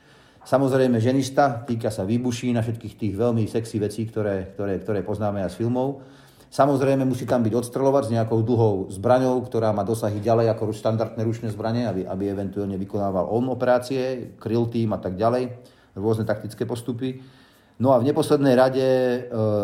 [0.46, 5.42] Samozrejme ženista, týka sa výbuší na všetkých tých veľmi sexy vecí, ktoré, ktoré, ktoré poznáme
[5.46, 6.02] aj z filmov.
[6.50, 11.22] Samozrejme musí tam byť odstreľovať s nejakou dlhou zbraňou, ktorá má dosahy ďalej ako štandardné
[11.26, 15.50] ručné zbranie, aby, aby eventuálne vykonával on operácie, kryl tým a tak ďalej,
[15.98, 17.18] rôzne taktické postupy.
[17.76, 19.18] No a v neposlednej rade e,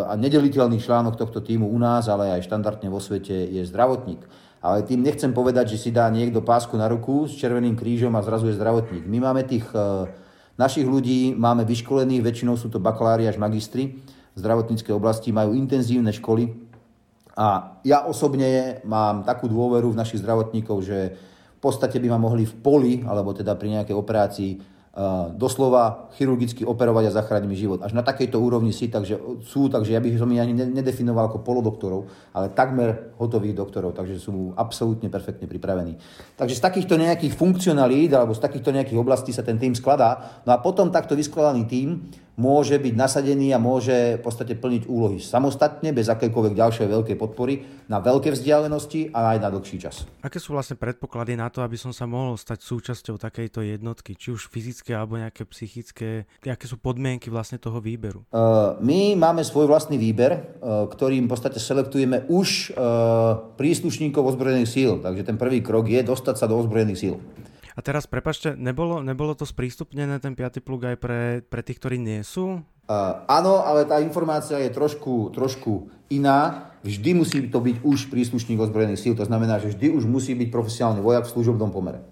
[0.05, 4.20] a nedeliteľný článok tohto týmu u nás, ale aj štandardne vo svete je zdravotník.
[4.61, 8.22] Ale tým nechcem povedať, že si dá niekto pásku na ruku s červeným krížom a
[8.22, 9.09] zrazu je zdravotník.
[9.09, 10.12] My máme tých e,
[10.61, 16.12] našich ľudí, máme vyškolených, väčšinou sú to bakalári až magistri v zdravotníckej oblasti, majú intenzívne
[16.12, 16.72] školy,
[17.33, 21.16] a ja osobne mám takú dôveru v našich zdravotníkov, že
[21.57, 24.51] v podstate by ma mohli v poli, alebo teda pri nejakej operácii
[25.40, 27.81] doslova chirurgicky operovať a zachrániť mi život.
[27.81, 31.40] Až na takejto úrovni si, takže, sú, takže ja by som ich ani nedefinoval ako
[31.40, 35.96] polodoktorov, ale takmer hotových doktorov, takže sú absolútne perfektne pripravení.
[36.37, 40.44] Takže z takýchto nejakých funkcionalít alebo z takýchto nejakých oblastí sa ten tým skladá.
[40.44, 45.21] No a potom takto vyskladaný tým môže byť nasadený a môže v podstate plniť úlohy
[45.21, 50.09] samostatne, bez akékoľvek ďalšej veľkej podpory, na veľké vzdialenosti a aj na dlhší čas.
[50.25, 54.33] Aké sú vlastne predpoklady na to, aby som sa mohol stať súčasťou takejto jednotky, či
[54.33, 58.25] už fyzické alebo nejaké psychické, aké sú podmienky vlastne toho výberu?
[58.33, 64.73] Uh, my máme svoj vlastný výber, uh, ktorým v podstate selektujeme už uh, príslušníkov ozbrojených
[64.73, 67.16] síl, takže ten prvý krok je dostať sa do ozbrojených síl.
[67.72, 70.61] A teraz, prepašte, nebolo, nebolo to sprístupnené ten 5.
[70.61, 72.61] plug aj pre, pre tých, ktorí nie sú?
[72.82, 76.72] Uh, áno, ale tá informácia je trošku, trošku iná.
[76.82, 80.50] Vždy musí to byť už príslušník ozbrojených síl, to znamená, že vždy už musí byť
[80.50, 82.02] profesionálny vojak v služobnom pomere.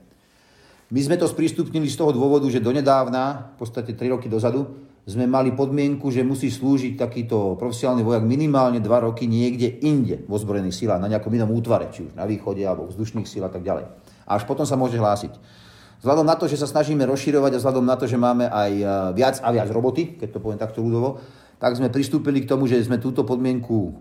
[0.90, 5.26] My sme to sprístupnili z toho dôvodu, že donedávna, v podstate 3 roky dozadu, sme
[5.26, 10.76] mali podmienku, že musí slúžiť takýto profesionálny vojak minimálne 2 roky niekde inde v ozbrojených
[10.76, 13.90] sílach, na nejakom inom útvare, či už na východe alebo vzdušných síl a tak ďalej.
[14.28, 15.36] A až potom sa môže hlásiť.
[16.00, 18.84] Vzhľadom na to, že sa snažíme rozširovať a vzhľadom na to, že máme aj e,
[19.12, 21.20] viac a viac roboty, keď to poviem takto ľudovo,
[21.60, 23.92] tak sme pristúpili k tomu, že sme túto podmienku e,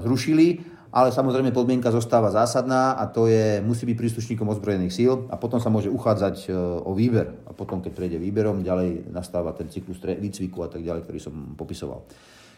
[0.00, 0.64] zrušili,
[0.96, 5.60] ale samozrejme podmienka zostáva zásadná a to je, musí byť príslušníkom ozbrojených síl a potom
[5.60, 7.44] sa môže uchádzať e, o výber.
[7.44, 11.52] A potom, keď prejde výberom, ďalej nastáva ten cyklus výcviku a tak ďalej, ktorý som
[11.52, 12.08] popisoval.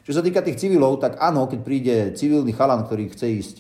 [0.07, 3.57] Čo sa týka tých civilov, tak áno, keď príde civilný chalan, ktorý chce ísť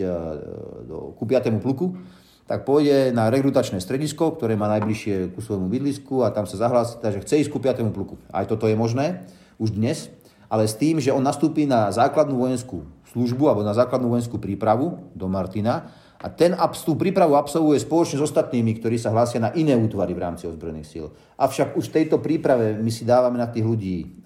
[1.17, 1.57] ku 5.
[1.59, 1.97] pluku,
[2.45, 7.01] tak pôjde na rekrutačné stredisko, ktoré má najbližšie ku svojmu bydlisku a tam sa zahlási,
[7.01, 7.81] že chce ísť ku 5.
[7.89, 8.21] pluku.
[8.29, 9.25] Aj toto je možné,
[9.57, 10.13] už dnes,
[10.53, 12.85] ale s tým, že on nastúpi na základnú vojenskú
[13.17, 15.89] službu alebo na základnú vojenskú prípravu do Martina
[16.21, 20.25] a ten tú prípravu absolvuje spoločne s ostatnými, ktorí sa hlásia na iné útvary v
[20.25, 21.07] rámci ozbrojených síl.
[21.37, 24.25] Avšak už v tejto príprave my si dávame na tých ľudí,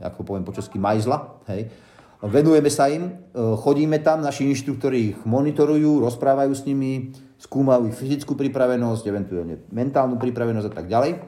[0.00, 1.68] ako poviem po česky, majzla, hej,
[2.22, 7.10] Venujeme sa im, e, chodíme tam, naši inštruktori ich monitorujú, rozprávajú s nimi,
[7.42, 11.18] skúmajú ich fyzickú pripravenosť, eventuálne mentálnu pripravenosť a tak ďalej.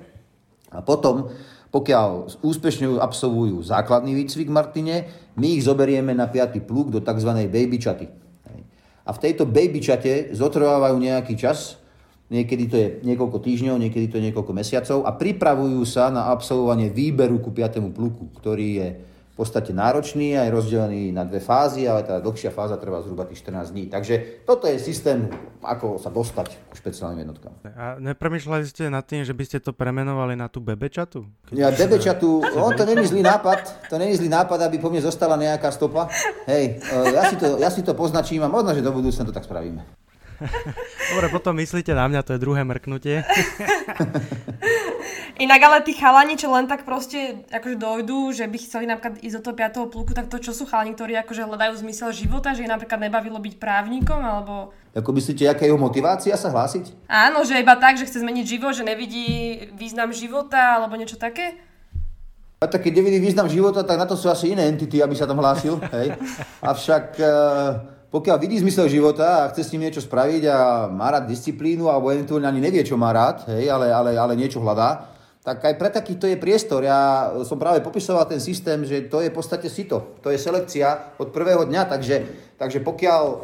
[0.70, 1.34] A potom,
[1.74, 6.62] pokiaľ úspešne absolvujú základný výcvik Martine, my ich zoberieme na 5.
[6.62, 7.30] pluk do tzv.
[7.50, 8.06] baby chaty.
[9.04, 11.76] A v tejto baby chate zotrvávajú nejaký čas,
[12.30, 16.88] niekedy to je niekoľko týždňov, niekedy to je niekoľko mesiacov a pripravujú sa na absolvovanie
[16.88, 17.82] výberu ku 5.
[17.90, 18.88] pluku, ktorý je
[19.34, 23.42] v podstate náročný, aj rozdelený na dve fázy, ale tá dlhšia fáza trvá zhruba tých
[23.42, 23.90] 14 dní.
[23.90, 25.26] Takže toto je systém,
[25.58, 27.50] ako sa dostať k špeciálnym jednotkám.
[27.74, 31.26] A nepremýšľali ste nad tým, že by ste to premenovali na tú bebečatu?
[31.50, 35.34] Ja bebečatu, on to není zlý nápad, to není zlý nápad, aby po mne zostala
[35.34, 36.06] nejaká stopa.
[36.46, 39.34] Hej, e, ja si to, ja si to poznačím a možno, že do budúcna to
[39.34, 39.82] tak spravíme.
[41.10, 43.26] Dobre, potom myslíte na mňa, to je druhé mrknutie.
[45.34, 49.42] Inak ale tí chalani, čo len tak proste akože dojdú, že by chceli napríklad ísť
[49.42, 49.90] do toho 5.
[49.90, 53.42] pluku, tak to čo sú chalani, ktorí akože hľadajú zmysel života, že ich napríklad nebavilo
[53.42, 54.70] byť právnikom, alebo...
[54.94, 57.10] Ako myslíte, aká je jeho motivácia sa hlásiť?
[57.10, 61.58] Áno, že iba tak, že chce zmeniť život, že nevidí význam života, alebo niečo také?
[62.62, 65.26] A tak keď nevidí význam života, tak na to sú asi iné entity, aby sa
[65.26, 65.82] tam hlásil.
[65.98, 66.14] Hej.
[66.62, 67.26] Avšak e,
[68.14, 72.14] pokiaľ vidí zmysel života a chce s ním niečo spraviť a má rád disciplínu alebo
[72.14, 75.13] eventuálne ani nevie, čo má rád, hej, ale, ale, ale niečo hľadá,
[75.44, 76.80] tak aj pre takýchto je priestor.
[76.88, 81.20] Ja som práve popisoval ten systém, že to je v podstate sito, to je selekcia
[81.20, 82.16] od prvého dňa, takže,
[82.56, 83.36] takže pokiaľ e,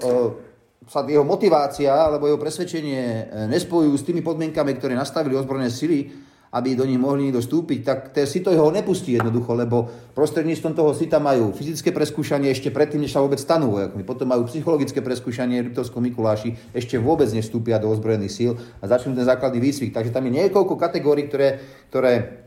[0.89, 6.09] sa jeho motivácia alebo jeho presvedčenie e, nespojujú s tými podmienkami, ktoré nastavili ozbrojené sily,
[6.51, 9.87] aby do nich mohli niekto vstúpiť, tak ten sito ho nepustí jednoducho, lebo
[10.19, 14.03] prostredníctvom toho sita majú fyzické preskúšanie ešte predtým, než sa vôbec stanú vojakmi.
[14.03, 19.23] Potom majú psychologické preskúšanie v Mikuláši, ešte vôbec nevstúpia do ozbrojených síl a začnú ten
[19.23, 19.95] základný výcvik.
[19.95, 22.43] Takže tam je niekoľko kategórií, ktoré, ktoré,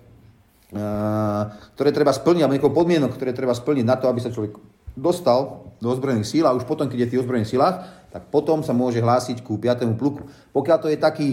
[0.76, 4.60] uh, ktoré treba splniť, alebo niekoľko podmienok, ktoré treba splniť na to, aby sa človek
[5.00, 7.76] dostal do ozbrojených síl a už potom, keď je v tých ozbrojených sílach,
[8.14, 9.98] tak potom sa môže hlásiť ku 5.
[9.98, 10.30] pluku.
[10.54, 11.30] Pokiaľ to je taký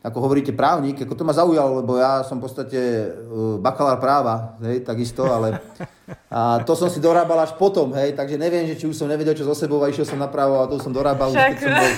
[0.00, 4.56] ako hovoríte právnik, ako to ma zaujalo, lebo ja som v podstate uh, bakalár práva,
[4.64, 5.60] hej, takisto, ale
[6.32, 9.36] a to som si dorábal až potom, hej, takže neviem, že či už som nevedel,
[9.36, 11.92] čo so sebou a išiel som na právo a to som dorábal, keď som bol,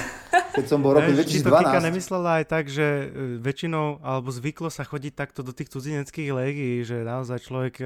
[0.53, 1.33] keď som bol roku 2012.
[1.33, 3.05] Či to Kika nemyslela aj tak, že e,
[3.41, 7.85] väčšinou, alebo zvyklo sa chodiť takto do tých cudzineckých légií, že naozaj človek e,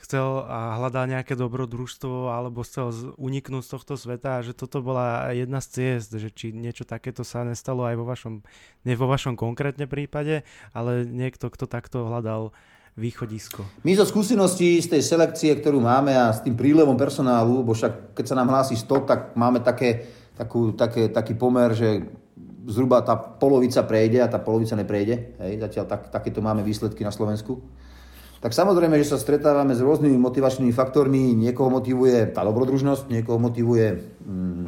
[0.00, 5.28] chcel a hľadal nejaké dobrodružstvo alebo chcel uniknúť z tohto sveta a že toto bola
[5.36, 8.34] jedna z ciest, že či niečo takéto sa nestalo aj vo vašom,
[8.88, 12.56] nie vo vašom konkrétne prípade, ale niekto, kto takto hľadal
[12.98, 13.62] východisko.
[13.86, 18.18] My zo skúseností z tej selekcie, ktorú máme a s tým prílevom personálu, bo však
[18.18, 22.06] keď sa nám hlási 100, tak máme také, takú, také, taký pomer, že
[22.68, 25.38] zhruba tá polovica prejde a tá polovica neprejde.
[25.40, 27.62] Hej, zatiaľ tak, takéto máme výsledky na Slovensku
[28.40, 31.36] tak samozrejme, že sa stretávame s rôznymi motivačnými faktormi.
[31.36, 34.64] Niekoho motivuje tá dobrodružnosť, niekoho motivuje mm,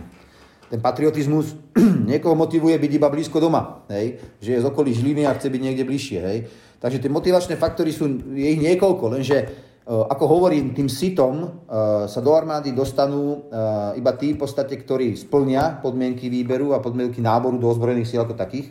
[0.69, 1.57] ten patriotizmus,
[2.13, 4.21] niekoho motivuje byť iba blízko doma, hej?
[4.45, 6.19] že je z okolí Žiliny a chce byť niekde bližšie.
[6.21, 6.39] Hej?
[6.85, 9.37] Takže tie motivačné faktory sú, je ich niekoľko, lenže
[9.83, 11.49] ako hovorím, tým sitom e,
[12.07, 13.39] sa do armády dostanú e,
[13.99, 18.39] iba tí v podstate, ktorí splnia podmienky výberu a podmienky náboru do ozbrojených síl ako
[18.39, 18.71] takých.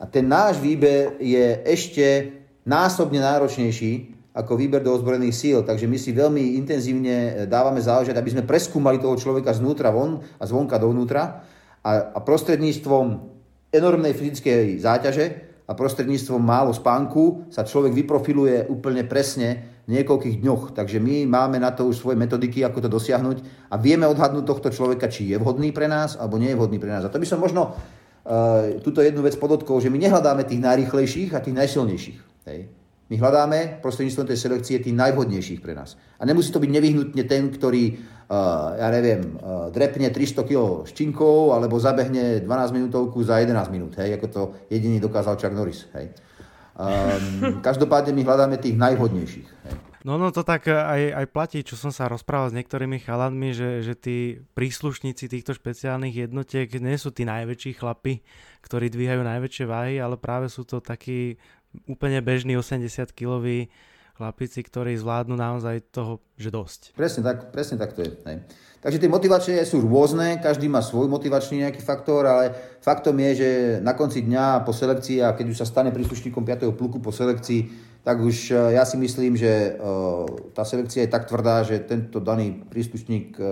[0.00, 2.32] A ten náš výber je ešte
[2.64, 5.58] násobne náročnejší, ako výber do ozbrojených síl.
[5.66, 10.44] Takže my si veľmi intenzívne dávame záležať, aby sme preskúmali toho človeka znútra von a
[10.48, 11.44] zvonka dovnútra
[11.84, 13.06] a, a prostredníctvom
[13.68, 15.26] enormnej fyzickej záťaže
[15.68, 20.76] a prostredníctvom málo spánku sa človek vyprofiluje úplne presne niekoľkých dňoch.
[20.76, 24.68] Takže my máme na to už svoje metodiky, ako to dosiahnuť a vieme odhadnúť tohto
[24.68, 27.08] človeka, či je vhodný pre nás alebo nie je vhodný pre nás.
[27.08, 31.32] A to by som možno uh, túto jednu vec podotkol, že my nehľadáme tých najrychlejších
[31.32, 32.18] a tých najsilnejších.
[32.52, 32.60] Hej.
[33.08, 35.96] My hľadáme prostredníctvom tej selekcie tých najvhodnejších pre nás.
[36.20, 37.96] A nemusí to byť nevyhnutne ten, ktorý,
[38.28, 43.96] uh, ja neviem, uh, drepne 300 kg štinkov alebo zabehne 12 minútovku za 11 minút,
[43.96, 45.88] hej, ako to jediný dokázal Chuck Norris.
[45.96, 46.12] Hej.
[46.78, 49.48] Um, každopádne my hľadáme tých najvhodnejších.
[49.66, 49.76] Hej.
[50.06, 53.82] No, no to tak aj, aj platí, čo som sa rozprával s niektorými chalanmi, že,
[53.82, 58.22] že tí príslušníci týchto špeciálnych jednotiek nie sú tí najväčší chlapi,
[58.62, 61.36] ktorí dvíhajú najväčšie váhy, ale práve sú to takí
[61.90, 63.68] úplne bežní 80-kiloví
[64.18, 66.98] chlapici, ktorí zvládnu naozaj toho, že dosť.
[66.98, 68.10] Presne tak, presne tak to je.
[68.26, 68.42] Hej.
[68.78, 73.50] Takže tie motivácie sú rôzne, každý má svoj motivačný nejaký faktor, ale faktom je, že
[73.82, 76.70] na konci dňa po selekcii a keď už sa stane príslušníkom 5.
[76.78, 79.70] pluku po selekcii, tak už e, ja si myslím, že e,
[80.56, 83.42] tá selekcia je tak tvrdá, že tento daný príslušník e,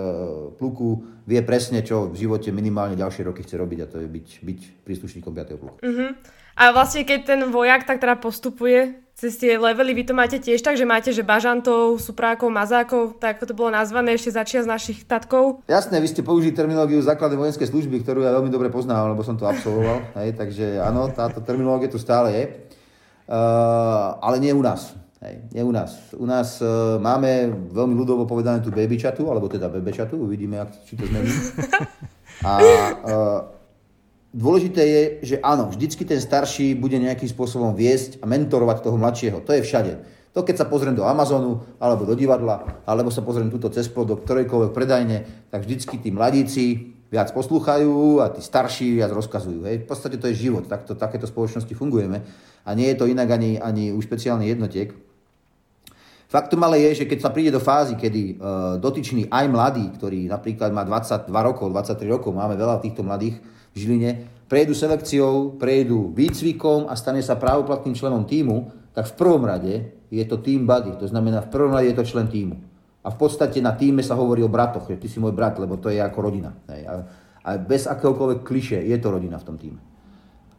[0.57, 4.27] pluku vie presne, čo v živote minimálne ďalšie roky chce robiť a to je byť,
[4.41, 5.61] byť príslušníkom 5.
[5.61, 5.77] pluku.
[5.77, 6.09] Uh-huh.
[6.57, 10.61] A vlastne keď ten vojak tak teda postupuje cez tie levely, vy to máte tiež
[10.65, 14.69] tak, že máte, že bažantov, suprákov, mazákov, tak ako to bolo nazvané ešte začia z
[14.73, 15.61] našich tatkov?
[15.69, 19.37] Jasné, vy ste použili terminológiu základnej vojenskej služby, ktorú ja veľmi dobre poznám, lebo som
[19.37, 20.01] to absolvoval.
[20.21, 22.66] hej, takže áno, táto terminológia tu stále je.
[23.27, 24.95] Uh, ale nie u nás.
[25.19, 26.15] Hej, nie u nás.
[26.15, 30.95] U nás uh, máme veľmi ľudovo povedané tú baby alebo teda bebečatu, uvidíme, ak, či
[30.95, 31.31] to zmení.
[32.47, 33.57] A uh,
[34.37, 39.41] Dôležité je, že áno, vždycky ten starší bude nejakým spôsobom viesť a mentorovať toho mladšieho.
[39.41, 39.93] To je všade.
[40.37, 44.13] To keď sa pozriem do Amazonu, alebo do divadla, alebo sa pozriem túto cez do
[44.13, 49.65] ktorejkoľvek predajne, tak vždycky tí mladíci viac poslúchajú a tí starší viac rozkazujú.
[49.65, 49.87] Hej.
[49.87, 52.21] V podstate to je život, takto, takéto spoločnosti fungujeme
[52.67, 54.91] a nie je to inak ani, ani u špeciálnych jednotiek.
[56.27, 60.27] Faktom ale je, že keď sa príde do fázy, kedy uh, dotyčný aj mladý, ktorý
[60.27, 63.39] napríklad má 22 rokov, 23 rokov, máme veľa týchto mladých,
[63.71, 70.03] Žiline, prejdú selekciou, prejdú výcvikom a stane sa právoplatným členom týmu, tak v prvom rade
[70.11, 72.59] je to team buddy, to znamená v prvom rade je to člen týmu.
[73.05, 75.79] A v podstate na týme sa hovorí o bratoch, že ty si môj brat, lebo
[75.79, 76.51] to je ako rodina.
[76.67, 77.07] A,
[77.39, 79.79] a bez akéhokoľvek kliše je to rodina v tom týme.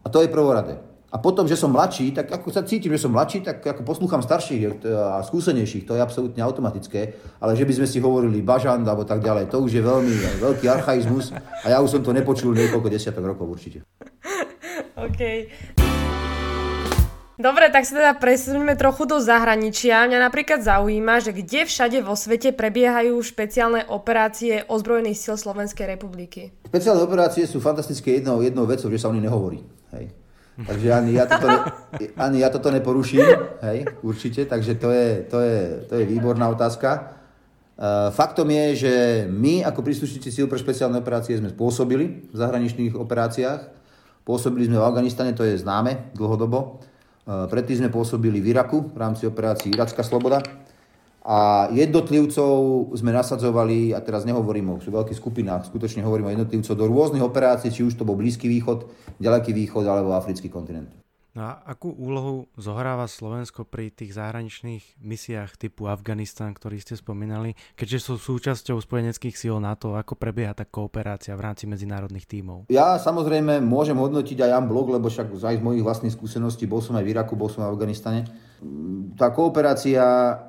[0.00, 0.80] A to je prvoradé.
[1.08, 4.20] A potom, že som mladší, tak ako sa cítim, že som mladší, tak ako poslúcham
[4.20, 9.08] starších a skúsenejších, to je absolútne automatické, ale že by sme si hovorili bažant alebo
[9.08, 11.32] tak ďalej, to už je veľmi veľký archaizmus
[11.64, 13.88] a ja už som to nepočul niekoľko desiatok rokov určite.
[15.00, 15.48] OK.
[17.38, 20.10] Dobre, tak sa teda presuneme trochu do zahraničia.
[20.10, 26.50] Mňa napríklad zaujíma, že kde všade vo svete prebiehajú špeciálne operácie ozbrojených síl Slovenskej republiky.
[26.66, 29.62] Špeciálne operácie sú fantastické jednou, jednou vecou, že sa o nich nehovorí.
[29.94, 30.17] Hej.
[30.58, 31.60] Takže ani ja toto, ne,
[32.18, 33.22] ani ja toto neporuším,
[33.62, 37.14] hej, určite, takže to je, to je, to je výborná otázka.
[37.78, 38.92] Uh, faktom je, že
[39.30, 43.70] my ako príslušníci síl pre špeciálne operácie sme spôsobili v zahraničných operáciách.
[44.26, 46.82] Pôsobili sme v Afganistane, to je známe dlhodobo.
[47.22, 50.42] Uh, predtým sme pôsobili v Iraku v rámci operácií Iracká sloboda
[51.28, 56.88] a jednotlivcov sme nasadzovali, a teraz nehovorím o veľkých skupinách, skutočne hovorím o jednotlivcov do
[56.88, 58.88] rôznych operácií, či už to bol Blízky východ,
[59.20, 60.88] Ďaleký východ alebo Africký kontinent.
[61.36, 67.54] No a akú úlohu zohráva Slovensko pri tých zahraničných misiách typu Afganistan, ktorý ste spomínali,
[67.76, 72.72] keďže sú súčasťou spojeneckých síl NATO, ako prebieha tá kooperácia v rámci medzinárodných tímov?
[72.72, 76.96] Ja samozrejme môžem hodnotiť aj blog, lebo však aj z mojich vlastných skúseností, bol som
[76.96, 78.47] aj v Iraku, bol som v Afganistane.
[79.14, 80.04] Tá kooperácia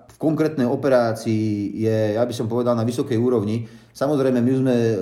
[0.10, 3.69] v konkrétnej operácii je, ja by som povedal, na vysokej úrovni.
[3.93, 4.95] Samozrejme, my sme e,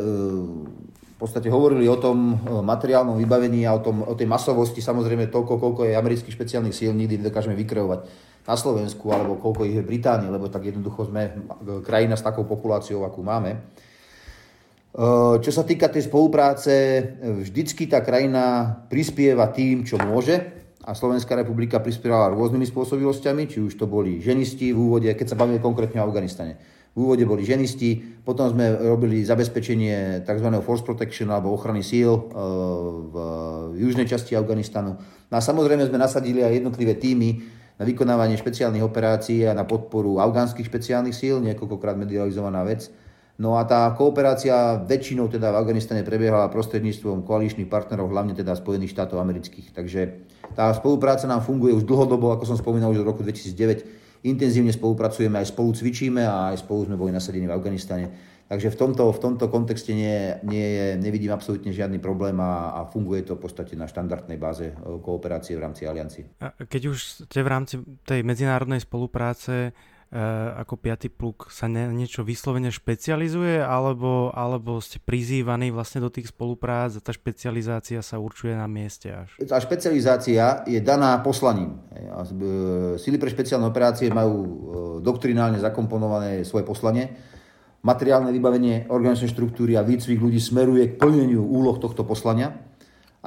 [1.18, 5.58] v podstate hovorili o tom materiálnom vybavení a o, tom, o tej masovosti, samozrejme toľko,
[5.58, 8.00] koľko je amerických špeciálnych síl, nikdy nedokážeme vykreovať
[8.48, 11.52] na Slovensku, alebo koľko ich je v Británii, lebo tak jednoducho sme
[11.84, 13.60] krajina s takou populáciou, akú máme.
[15.44, 16.74] Čo sa týka tej spolupráce,
[17.22, 20.57] vždycky tá krajina prispieva tým, čo môže
[20.88, 25.40] a Slovenská republika prispievala rôznymi spôsobilosťami, či už to boli ženisti v úvode, keď sa
[25.40, 30.50] bavíme konkrétne o Afganistane v úvode boli ženisti, potom sme robili zabezpečenie tzv.
[30.66, 32.22] force protection alebo ochrany síl e,
[33.14, 33.16] v
[33.78, 34.98] južnej časti Afganistanu.
[35.30, 37.46] No a samozrejme sme nasadili aj jednotlivé týmy
[37.78, 42.90] na vykonávanie špeciálnych operácií a na podporu afgánskych špeciálnych síl, niekoľkokrát medializovaná vec.
[43.38, 48.98] No a tá kooperácia väčšinou teda v Afganistane prebiehala prostredníctvom koaličných partnerov, hlavne teda Spojených
[48.98, 49.78] štátov amerických.
[49.78, 50.26] Takže
[50.58, 55.38] tá spolupráca nám funguje už dlhodobo, ako som spomínal, už od roku 2009 Intenzívne spolupracujeme,
[55.38, 58.10] aj spolu cvičíme a aj spolu sme boli nasadení v Afganistane.
[58.48, 62.88] Takže v tomto, v tomto kontexte nie, nie je, nevidím absolútne žiadny problém a, a
[62.88, 64.72] funguje to v podstate na štandardnej báze
[65.04, 66.32] kooperácie v rámci aliancie.
[66.40, 67.76] Keď už ste v rámci
[68.08, 69.97] tej medzinárodnej spolupráce, E,
[70.64, 76.32] ako piatý pluk sa ne, niečo vyslovene špecializuje alebo, alebo ste prizývaní vlastne do tých
[76.32, 79.36] spoluprác a tá špecializácia sa určuje na mieste až?
[79.44, 81.84] Tá špecializácia je daná poslaním.
[81.92, 82.08] E,
[82.96, 84.50] sily pre špeciálne operácie majú e,
[85.04, 87.12] doktrinálne zakomponované svoje poslanie.
[87.84, 92.67] Materiálne vybavenie organizačnej štruktúry a výcvik ľudí smeruje k plneniu úloh tohto poslania.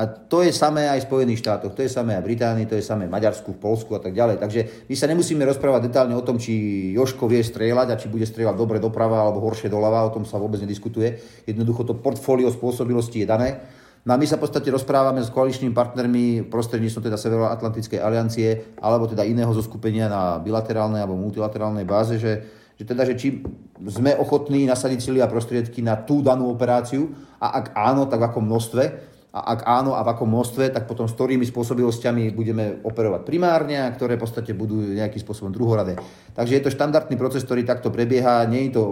[0.01, 2.73] A to je samé aj v Spojených štátoch, to je samé aj v Británii, to
[2.73, 4.41] je samé v Maďarsku, v Polsku a tak ďalej.
[4.41, 6.57] Takže my sa nemusíme rozprávať detálne o tom, či
[6.97, 10.41] Joško vie strieľať a či bude strieľať dobre doprava alebo horšie doľava, o tom sa
[10.41, 11.21] vôbec nediskutuje.
[11.45, 13.61] Jednoducho to portfólio spôsobilosti je dané.
[14.09, 19.05] No a my sa v podstate rozprávame s koaličnými partnermi prostredníctvom teda Severoatlantickej aliancie alebo
[19.05, 22.41] teda iného zoskupenia na bilaterálnej alebo multilaterálnej báze, že,
[22.81, 23.45] že teda, že či
[23.93, 28.29] sme ochotní nasadiť sily a prostriedky na tú danú operáciu a ak áno, tak v
[28.33, 32.83] akom množstve a ak áno a v akom množstve, tak potom s ktorými spôsobilosťami budeme
[32.83, 35.95] operovať primárne a ktoré v podstate budú nejakým spôsobom druhoradé.
[36.35, 38.43] Takže je to štandardný proces, ktorý takto prebieha.
[38.51, 38.83] Nie je to,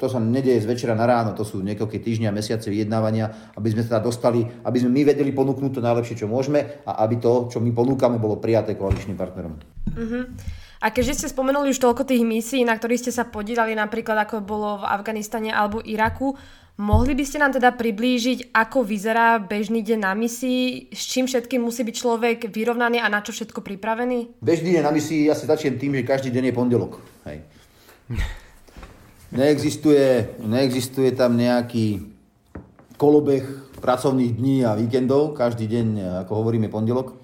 [0.00, 3.84] to sa nedieje z večera na ráno, to sú niekoľké týždňa, mesiace vyjednávania, aby sme
[3.84, 7.60] teda dostali, aby sme my vedeli ponúknuť to najlepšie, čo môžeme a aby to, čo
[7.60, 9.60] my ponúkame, bolo prijaté koaličným partnerom.
[9.92, 10.32] Uh-huh.
[10.84, 14.44] A keďže ste spomenuli už toľko tých misií, na ktorých ste sa podielali, napríklad ako
[14.44, 16.36] bolo v Afganistane alebo Iraku,
[16.74, 21.62] Mohli by ste nám teda priblížiť, ako vyzerá bežný deň na misii, s čím všetkým
[21.62, 24.42] musí byť človek vyrovnaný a na čo všetko pripravený?
[24.42, 26.98] Bežný deň na misii, ja si začnem tým, že každý deň je pondelok.
[27.30, 27.46] Hej.
[29.38, 32.10] Neexistuje, neexistuje tam nejaký
[32.98, 33.46] kolobeh
[33.78, 35.86] pracovných dní a víkendov, každý deň,
[36.26, 37.23] ako hovoríme, pondelok.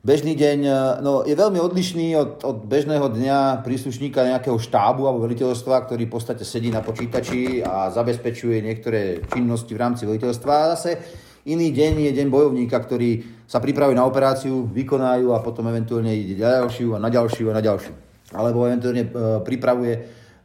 [0.00, 0.72] Bežný deň e,
[1.04, 6.14] no, je veľmi odlišný od, od bežného dňa príslušníka nejakého štábu alebo veliteľstva, ktorý v
[6.16, 10.52] podstate sedí na počítači a zabezpečuje niektoré činnosti v rámci veliteľstva.
[10.56, 10.96] A zase
[11.44, 16.32] iný deň je deň bojovníka, ktorý sa pripravuje na operáciu, vykonajú a potom eventuálne ide
[16.40, 17.92] na ďalšiu a na ďalšiu a na ďalšiu.
[18.32, 19.10] Alebo eventuálne e,
[19.44, 19.94] pripravuje,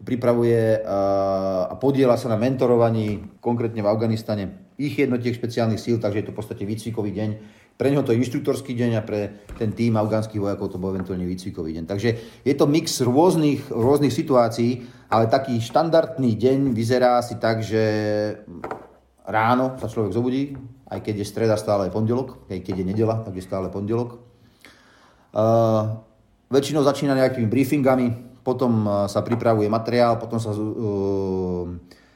[0.04, 1.00] pripravuje e,
[1.72, 6.34] a podiela sa na mentorovaní, konkrétne v Afganistane, ich jednotiek špeciálnych síl, takže je to
[6.36, 7.30] v podstate výcvikový deň,
[7.76, 11.28] pre neho to je inštruktorský deň a pre ten tým afgánskych vojakov to bol eventuálne
[11.28, 11.86] výcvikový deň.
[11.88, 12.10] Takže
[12.48, 17.84] je to mix rôznych, rôznych situácií, ale taký štandardný deň vyzerá asi tak, že
[19.28, 20.56] ráno sa človek zobudí,
[20.88, 24.24] aj keď je streda, stále je pondelok, aj keď je nedela, tak je stále pondelok.
[25.36, 26.00] Uh,
[26.48, 31.66] väčšinou začína nejakými briefingami, potom sa pripravuje materiál, potom sa, uh,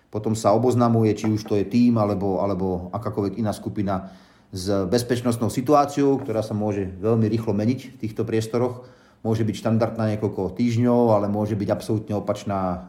[0.07, 4.07] potom sa oboznamuje, či už to je tým, alebo, alebo akákoľvek iná skupina
[4.49, 8.85] s bezpečnostnou situáciou, ktorá sa môže veľmi rýchlo meniť v týchto priestoroch.
[9.19, 12.79] Môže byť štandardná niekoľko týždňov, ale môže byť absolútne opačná eh,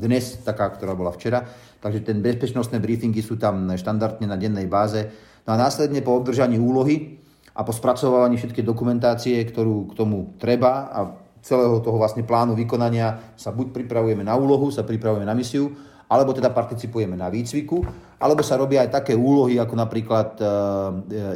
[0.00, 1.44] dnes, taká, ktorá bola včera.
[1.84, 5.04] Takže ten bezpečnostné briefingy sú tam štandardne na dennej báze.
[5.44, 7.20] No a následne po obdržaní úlohy
[7.52, 11.00] a po spracovaní všetkej dokumentácie, ktorú k tomu treba a
[11.44, 15.76] celého toho vlastne plánu vykonania sa buď pripravujeme na úlohu, sa pripravujeme na misiu,
[16.14, 17.82] alebo teda participujeme na výcviku,
[18.22, 20.44] alebo sa robia aj také úlohy, ako napríklad e,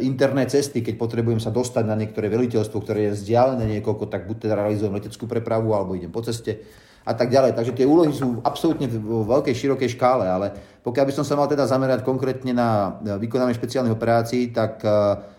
[0.06, 4.46] interné cesty, keď potrebujem sa dostať na niektoré veliteľstvo, ktoré je vzdialené niekoľko, tak buď
[4.46, 6.62] teda realizujem leteckú prepravu, alebo idem po ceste
[7.02, 7.58] a tak ďalej.
[7.58, 10.54] Takže tie úlohy sú absolútne v veľkej, širokej škále, ale
[10.86, 14.84] pokiaľ by som sa mal teda zamerať konkrétne na vykonanie špeciálnych operácií, tak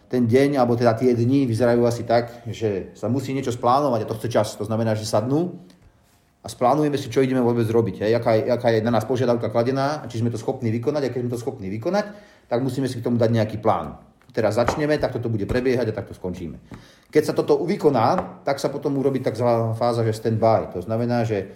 [0.09, 4.09] ten deň, alebo teda tie dni vyzerajú asi tak, že sa musí niečo splánovať a
[4.09, 4.57] to chce čas.
[4.57, 5.61] To znamená, že sadnú
[6.39, 8.07] a splánujeme si, čo ideme vôbec robiť.
[8.07, 11.01] Hej, aká, je, aká je na nás požiadavka kladená a či sme to schopní vykonať.
[11.05, 12.05] A keď sme to schopní vykonať,
[12.47, 13.99] tak musíme si k tomu dať nejaký plán.
[14.29, 16.61] Teraz začneme, takto to bude prebiehať a takto skončíme.
[17.09, 19.73] Keď sa toto vykoná, tak sa potom urobí tzv.
[19.73, 20.71] fáza, že stand-by.
[20.77, 21.49] To znamená, že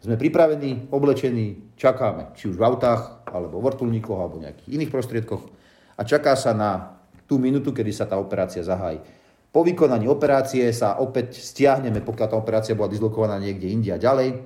[0.00, 5.42] sme pripravení, oblečení, čakáme, či už v autách, alebo v vrtulníkoch, alebo nejakých iných prostriedkoch
[5.94, 9.00] a čaká sa na tú minútu, kedy sa tá operácia zahájí.
[9.54, 14.42] Po vykonaní operácie sa opäť stiahneme, pokiaľ tá operácia bola dislokovaná niekde inde a ďalej,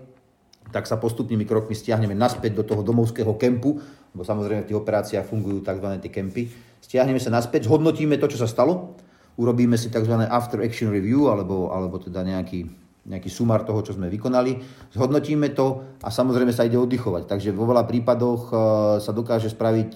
[0.68, 3.80] tak sa postupnými krokmi stiahneme naspäť do toho domovského kempu,
[4.12, 5.88] lebo samozrejme v tých operáciách fungujú tzv.
[6.04, 6.52] tie kempy.
[6.84, 9.00] Stiahneme sa naspäť, zhodnotíme to, čo sa stalo,
[9.40, 10.12] urobíme si tzv.
[10.28, 12.68] after action review, alebo, alebo teda nejaký,
[13.08, 14.60] nejaký sumár toho, čo sme vykonali,
[14.92, 17.24] zhodnotíme to a samozrejme sa ide oddychovať.
[17.24, 18.56] Takže vo veľa prípadoch eh,
[19.00, 19.90] sa dokáže spraviť,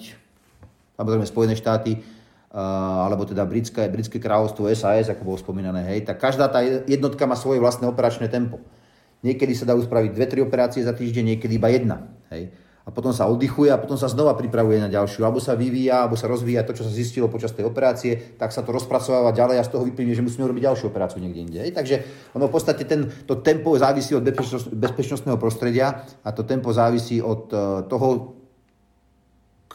[0.97, 2.01] samozrejme Spojené štáty,
[2.53, 7.33] alebo teda britské, britské kráľovstvo SAS, ako bolo spomínané, hej, tak každá tá jednotka má
[7.33, 8.61] svoje vlastné operačné tempo.
[9.25, 11.97] Niekedy sa dajú spraviť dve, tri operácie za týždeň, niekedy iba jedna.
[12.29, 12.53] Hej.
[12.83, 16.19] a potom sa oddychuje a potom sa znova pripravuje na ďalšiu, alebo sa vyvíja, alebo
[16.19, 19.63] sa rozvíja to, čo sa zistilo počas tej operácie, tak sa to rozpracováva ďalej a
[19.63, 21.59] z toho vyplynie, že musíme robiť ďalšiu operáciu niekde inde.
[21.71, 22.03] Takže
[22.35, 24.27] ono v podstate ten, to tempo závisí od
[24.75, 28.35] bezpečnostného prostredia a to tempo závisí od e, toho,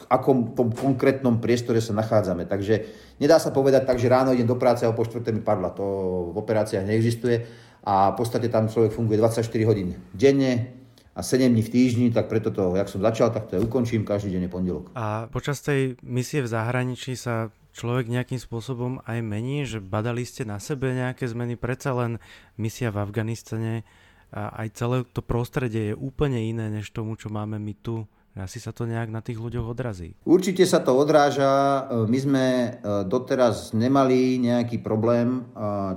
[0.07, 2.47] akom tom konkrétnom priestore sa nachádzame.
[2.47, 2.87] Takže
[3.19, 5.75] nedá sa povedať tak, že ráno idem do práce a po štvrté mi padla.
[5.75, 5.85] To
[6.31, 7.43] v operáciách neexistuje
[7.83, 10.79] a v podstate tam človek funguje 24 hodín denne,
[11.19, 14.07] a 7 dní v týždni, tak preto to, jak som začal, tak to ja ukončím,
[14.07, 14.85] každý deň je pondelok.
[14.95, 20.47] A počas tej misie v zahraničí sa človek nejakým spôsobom aj mení, že badali ste
[20.47, 22.23] na sebe nejaké zmeny, predsa len
[22.55, 23.83] misia v Afganistane
[24.31, 28.07] a aj celé to prostredie je úplne iné než tomu, čo máme my tu.
[28.39, 30.15] Asi sa to nejak na tých ľuďoch odrazí.
[30.23, 31.85] Určite sa to odráža.
[32.07, 32.69] My sme e,
[33.03, 35.43] doteraz nemali nejaký problém,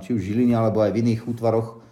[0.03, 1.83] či už v Žiline alebo aj v iných útvaroch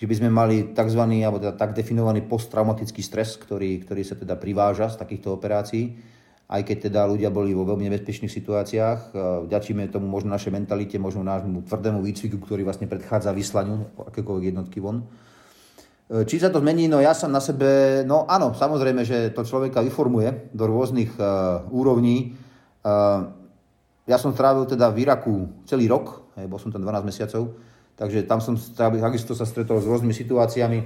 [0.00, 1.02] že by sme mali tzv.
[1.04, 5.92] alebo teda tak definovaný posttraumatický stres, ktorý, ktorý sa teda priváža z takýchto operácií,
[6.48, 9.12] aj keď teda ľudia boli vo veľmi nebezpečných situáciách.
[9.44, 14.80] Vďačíme tomu možno našej mentalite, možno nášmu tvrdému výcviku, ktorý vlastne predchádza vyslaniu akékoľvek jednotky
[14.80, 15.04] von.
[16.10, 16.90] E, či sa to zmení?
[16.90, 21.62] No ja som na sebe, no áno, samozrejme, že to človeka vyformuje do rôznych uh,
[21.70, 22.34] úrovní.
[22.82, 23.30] Uh,
[24.10, 25.34] ja som strávil teda v Iraku
[25.70, 27.54] celý rok, hej, bol som tam 12 mesiacov,
[28.00, 30.78] Takže tam som takisto sa stretol s rôznymi situáciami.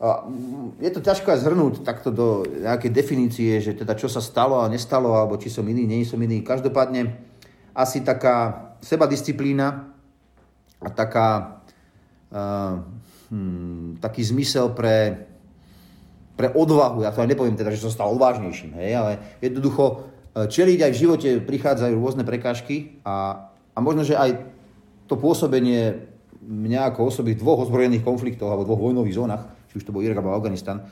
[0.00, 0.24] A
[0.80, 4.72] je to ťažko aj zhrnúť takto do nejakej definície, že teda čo sa stalo a
[4.72, 6.40] nestalo, alebo či som iný, nie som iný.
[6.40, 7.12] Každopádne
[7.76, 9.92] asi taká sebadisciplína
[10.80, 11.60] a taká,
[12.32, 12.88] uh,
[13.30, 15.26] hmm, taký zmysel pre,
[16.34, 17.06] pre odvahu.
[17.06, 19.84] Ja to aj nepoviem teda, že som stal odvážnejším, hej, ale jednoducho
[20.34, 24.36] e, čeliť aj v živote prichádzajú rôzne prekážky a, a možno, že aj
[25.06, 26.10] to pôsobenie
[26.40, 30.02] mňa ako osoby v dvoch ozbrojených konfliktoch alebo dvoch vojnových zónach, či už to bol
[30.02, 30.86] Irak alebo Afganistan,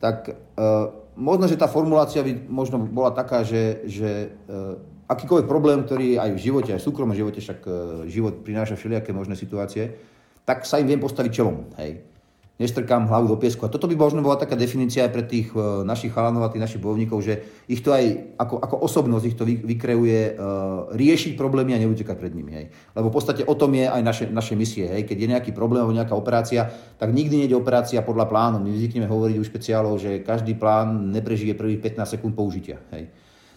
[0.00, 5.84] tak uh, možno, že tá formulácia by možno bola taká, že, že uh, akýkoľvek problém,
[5.84, 7.74] ktorý aj v živote, aj v súkromnom živote, však uh,
[8.08, 9.96] život prináša všelijaké možné situácie,
[10.44, 11.72] tak sa im viem postaviť čelom.
[11.80, 12.14] Hej
[12.54, 13.66] nestrkám hlavu do piesku.
[13.66, 16.62] A toto by možno bola taká definícia aj pre tých uh, našich chalanov a tých
[16.62, 21.34] našich bojovníkov, že ich to aj ako, ako osobnosť ich to vy, vykreuje uh, riešiť
[21.34, 22.54] problémy a neutekať pred nimi.
[22.54, 22.66] Hej.
[22.94, 24.86] Lebo v podstate o tom je aj naše, naše misie.
[24.86, 25.02] Hej.
[25.10, 28.62] Keď je nejaký problém alebo nejaká operácia, tak nikdy nejde operácia podľa plánu.
[28.62, 32.78] My zvykneme hovoriť u špeciálov, že každý plán neprežije prvých 15 sekúnd použitia.
[32.94, 33.10] Hej.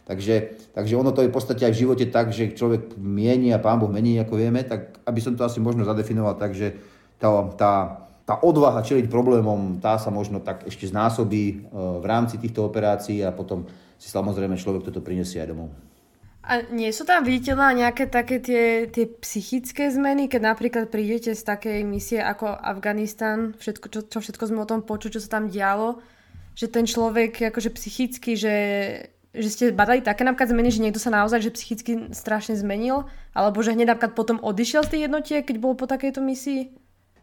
[0.08, 3.60] Takže, takže ono to je v podstate aj v živote tak, že človek mieni a
[3.60, 6.80] pán Boh mení, ako vieme, tak aby som to asi možno zadefinoval tak, že
[7.20, 7.28] tá,
[7.60, 7.72] tá
[8.28, 11.56] tá odvaha čeliť problémom, tá sa možno tak ešte znásobí e,
[12.04, 13.64] v rámci týchto operácií a potom
[13.96, 15.72] si samozrejme človek toto prinesie aj domov.
[16.44, 21.44] A nie sú tam viditeľné nejaké také tie, tie psychické zmeny, keď napríklad prídete z
[21.44, 25.48] takej misie ako Afganistan, všetko, čo, čo všetko sme o tom počuť, čo sa tam
[25.48, 26.04] dialo,
[26.52, 28.56] že ten človek akože psychicky, že,
[29.38, 33.62] že ste badali také napríklad zmeny, že niekto sa naozaj že psychicky strašne zmenil, alebo
[33.62, 36.74] že hneď napríklad potom odišiel z tej jednotiek, keď bol po takejto misii?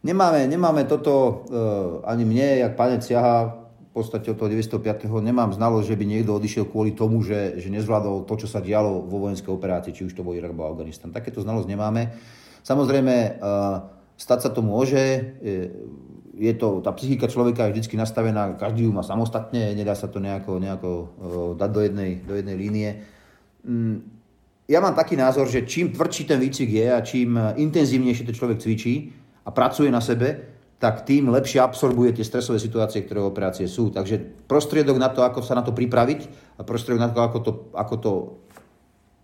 [0.05, 1.13] Nemáme, nemáme toto,
[1.49, 5.07] uh, ani mne, jak pane siaha, v podstate od toho 905.
[5.23, 9.07] nemám znalosť, že by niekto odišiel kvôli tomu, že, že nezvládol to, čo sa dialo
[9.07, 11.15] vo vojenskej operácii, či už to bol Irak alebo Afganistan.
[11.15, 12.11] Takéto znalosť nemáme.
[12.67, 15.39] Samozrejme, uh, stať sa to môže,
[16.35, 20.19] je to, tá psychika človeka je vždy nastavená, každý ju má samostatne, nedá sa to
[20.19, 21.07] nejako, nejako uh,
[21.55, 22.89] dať do jednej, do jednej línie.
[23.63, 24.03] Um,
[24.67, 28.59] ja mám taký názor, že čím tvrdší ten výcvik je a čím intenzívnejšie to človek
[28.65, 29.13] cvičí,
[29.45, 33.89] a pracuje na sebe, tak tým lepšie absorbuje tie stresové situácie, ktoré operácie sú.
[33.93, 36.21] Takže prostriedok na to, ako sa na to pripraviť
[36.61, 38.13] a prostriedok na to, ako to, ako to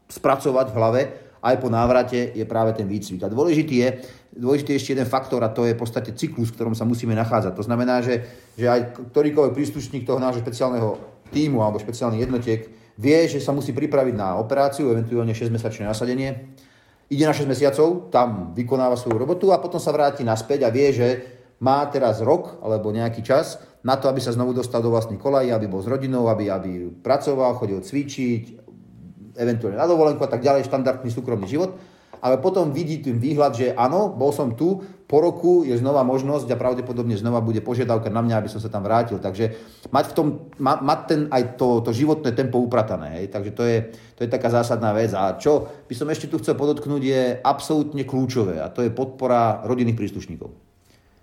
[0.09, 1.03] spracovať v hlave,
[1.41, 3.24] aj po návrate je práve ten výcvik.
[3.24, 3.88] A dôležitý je,
[4.36, 7.16] dôležitý je ešte jeden faktor a to je v podstate cyklus, v ktorom sa musíme
[7.16, 7.53] nachádzať.
[7.57, 8.24] To znamená, že,
[8.57, 11.01] že aj ktorýkoľvek príslušník toho nášho špeciálneho
[11.32, 12.68] týmu alebo špeciálnych jednotiek
[13.01, 16.53] vie, že sa musí pripraviť na operáciu, eventuálne 6-mesačné nasadenie
[17.11, 20.95] ide na 6 mesiacov, tam vykonáva svoju robotu a potom sa vráti naspäť a vie,
[20.95, 21.09] že
[21.59, 25.51] má teraz rok alebo nejaký čas na to, aby sa znovu dostal do vlastných kolají,
[25.51, 28.70] aby bol s rodinou, aby, aby pracoval, chodil cvičiť,
[29.37, 31.76] eventuálne na dovolenku a tak ďalej, štandardný súkromný život
[32.20, 36.47] ale potom vidí ten výhľad, že áno, bol som tu, po roku je znova možnosť
[36.53, 39.18] a pravdepodobne znova bude požiadavka na mňa, aby som sa tam vrátil.
[39.18, 39.57] Takže
[39.91, 40.26] mať, v tom,
[40.61, 43.18] ma, mať ten, aj to, to životné tempo upratané.
[43.18, 43.35] Hej?
[43.35, 43.76] Takže to je,
[44.14, 45.11] to je taká zásadná vec.
[45.16, 49.66] A čo by som ešte tu chcel podotknúť je absolútne kľúčové a to je podpora
[49.66, 50.53] rodinných príslušníkov.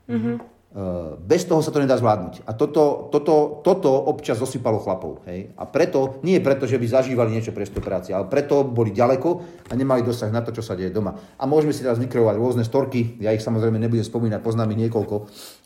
[0.10, 0.57] Mm-hmm.
[0.68, 2.44] Eh, bez toho sa to nedá zvládnuť.
[2.44, 5.24] A toto, toto, toto občas zosypalo chlapov.
[5.24, 5.56] Hej?
[5.56, 9.30] A preto, nie preto, že by zažívali niečo pre operácie, ale preto boli ďaleko
[9.64, 11.16] a nemali dosah na to, čo sa deje doma.
[11.40, 15.16] A môžeme si teraz vykreovať rôzne storky, ja ich samozrejme nebudem spomínať, poznám ich niekoľko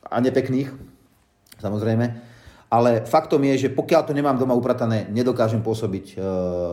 [0.05, 0.69] a nepekných,
[1.57, 2.05] samozrejme.
[2.71, 6.15] ale faktom je, že pokiaľ to nemám doma upratané, nedokážem pôsobiť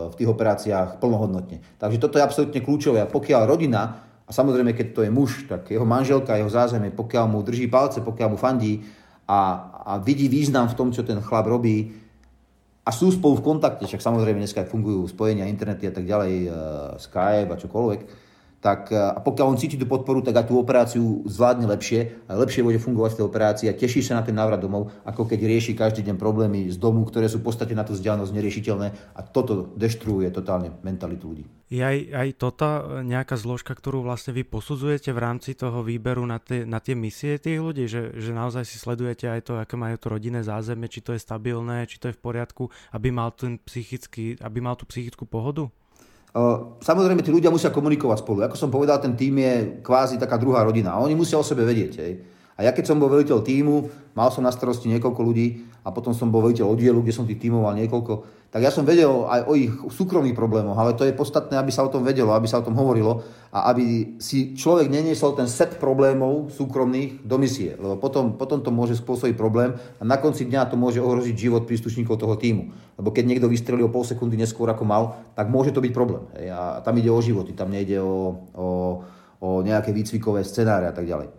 [0.09, 1.59] v tých operáciách plnohodnotne.
[1.81, 3.03] Takže toto je absolútne kľúčové.
[3.03, 7.25] A pokiaľ rodina, a samozrejme, keď to je muž, tak jeho manželka, jeho zázemie, pokiaľ
[7.33, 8.85] mu drží palce, pokiaľ mu fandí
[9.25, 9.41] a,
[9.89, 11.97] a vidí význam v tom, čo ten chlap robí,
[12.85, 16.49] a sú spolu v kontakte, však samozrejme dneska fungujú spojenia, internety a tak ďalej,
[16.97, 18.01] Skype a čokoľvek,
[18.59, 22.35] tak e, a pokiaľ on cíti tú podporu, tak aj tú operáciu zvládne lepšie a
[22.35, 25.47] lepšie bude fungovať v tej operácii a teší sa na ten návrat domov, ako keď
[25.47, 29.21] rieši každý deň problémy z domu, ktoré sú v podstate na tú vzdialenosť neriešiteľné a
[29.23, 31.45] toto deštruuje totálne mentalitu ľudí.
[31.69, 32.67] Je aj, aj toto
[33.05, 37.37] nejaká zložka, ktorú vlastne vy posudzujete v rámci toho výberu na tie, na tie misie
[37.37, 41.05] tých ľudí, že, že naozaj si sledujete aj to, aké majú to rodinné zázemie, či
[41.05, 44.89] to je stabilné, či to je v poriadku, aby mal, ten psychický, aby mal tú
[44.89, 45.69] psychickú pohodu?
[46.79, 48.45] Samozrejme, tí ľudia musia komunikovať spolu.
[48.45, 51.01] Ako som povedal, ten tým je kvázi taká druhá rodina.
[51.01, 51.93] Oni musia o sebe vedieť.
[51.99, 52.13] Hej.
[52.59, 53.87] A ja keď som bol veliteľ týmu,
[54.19, 57.39] mal som na starosti niekoľko ľudí a potom som bol veliteľ oddielu, kde som tých
[57.39, 61.15] tímov mal niekoľko, tak ja som vedel aj o ich súkromných problémoch, ale to je
[61.15, 63.23] podstatné, aby sa o tom vedelo, aby sa o tom hovorilo
[63.55, 68.75] a aby si človek neniesol ten set problémov súkromných do misie, lebo potom, potom to
[68.75, 72.75] môže spôsobiť problém a na konci dňa to môže ohroziť život príslušníkov toho týmu.
[72.99, 76.27] Lebo keď niekto vystrelí o pol sekundy neskôr ako mal, tak môže to byť problém.
[76.51, 78.67] A tam ide o životy, tam nejde o, o,
[79.39, 81.38] o nejaké výcvikové scenáre a tak ďalej.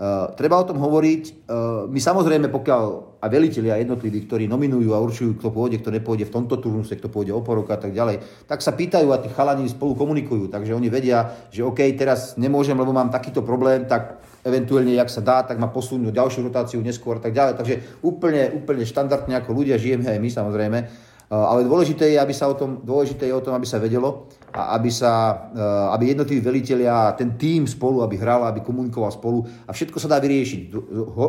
[0.00, 1.44] Uh, treba o tom hovoriť.
[1.44, 2.84] Uh, my samozrejme, pokiaľ
[3.20, 7.12] a veliteľia jednotliví, ktorí nominujú a určujú, kto pôjde, kto nepôjde v tomto turnuse, kto
[7.12, 10.48] pôjde o porok a tak ďalej, tak sa pýtajú a tí chalani spolu komunikujú.
[10.48, 15.20] Takže oni vedia, že OK, teraz nemôžem, lebo mám takýto problém, tak eventuálne, jak sa
[15.20, 17.60] dá, tak ma posunú ďalšiu rotáciu neskôr a tak ďalej.
[17.60, 22.34] Takže úplne, úplne štandardne ako ľudia žijeme aj my samozrejme Eh, ale dôležité je, aby
[22.34, 26.10] sa o tom, dôležité je o tom, aby sa vedelo a aby, sa, eh, aby
[26.10, 30.74] jednotliví veliteľia, ten tým spolu, aby hral, aby komunikoval spolu a všetko sa dá vyriešiť.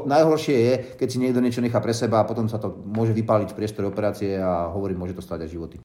[0.10, 3.54] Najhoršie je, keď si niekto niečo nechá pre seba a potom sa to môže vypáliť
[3.54, 5.78] v priestore operácie a hovorím, môže to stať aj životy.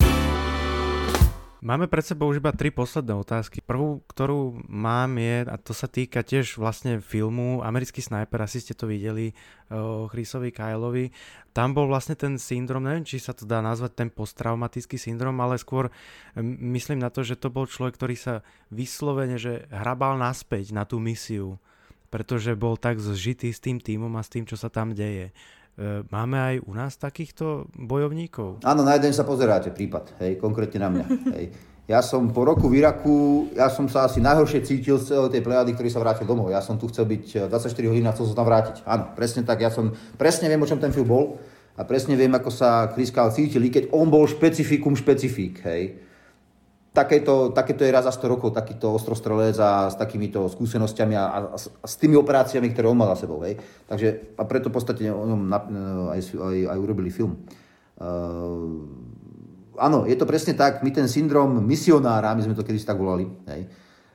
[1.67, 3.59] Máme pred sebou už iba tri posledné otázky.
[3.59, 8.79] Prvú, ktorú mám je, a to sa týka tiež vlastne filmu Americký sniper, asi ste
[8.79, 9.35] to videli
[9.75, 11.11] o Chrisovi Kyleovi.
[11.51, 15.59] Tam bol vlastne ten syndrom, neviem, či sa to dá nazvať ten posttraumatický syndrom, ale
[15.59, 15.91] skôr
[16.39, 21.03] myslím na to, že to bol človek, ktorý sa vyslovene, že hrabal naspäť na tú
[21.03, 21.59] misiu,
[22.15, 25.35] pretože bol tak zžitý s tým týmom a s tým, čo sa tam deje.
[25.77, 28.65] E, máme aj u nás takýchto bojovníkov?
[28.65, 31.07] Áno, na jeden sa pozeráte prípad, hej, konkrétne na mňa.
[31.37, 31.47] Hej.
[31.87, 35.45] Ja som po roku v Iraku, ja som sa asi najhoršie cítil z celej tej
[35.45, 36.51] plejady, ktorý sa vrátil domov.
[36.51, 38.89] Ja som tu chcel byť 24 e, hodín a chcel sa tam vrátiť.
[38.89, 39.61] Áno, presne tak.
[39.61, 41.37] Ja som, presne viem, o čom ten film bol
[41.77, 46.06] a presne viem, ako sa Chris Kyle cítil, keď on bol špecifikum špecifik, hej
[46.97, 51.39] takéto, takéto je raz za 100 rokov takýto ostrostrelec a s takýmito skúsenosťami a, a,
[51.61, 53.45] a s tými operáciami, ktoré on mal za sebou.
[53.45, 53.61] Hej.
[53.85, 55.61] Takže a preto v podstate o ňom na,
[56.17, 57.45] aj, aj, aj urobili film.
[58.01, 58.81] Uh,
[59.77, 60.81] áno, je to presne tak.
[60.81, 63.69] My ten syndrom misionára, my sme to kedy tak volali, hej.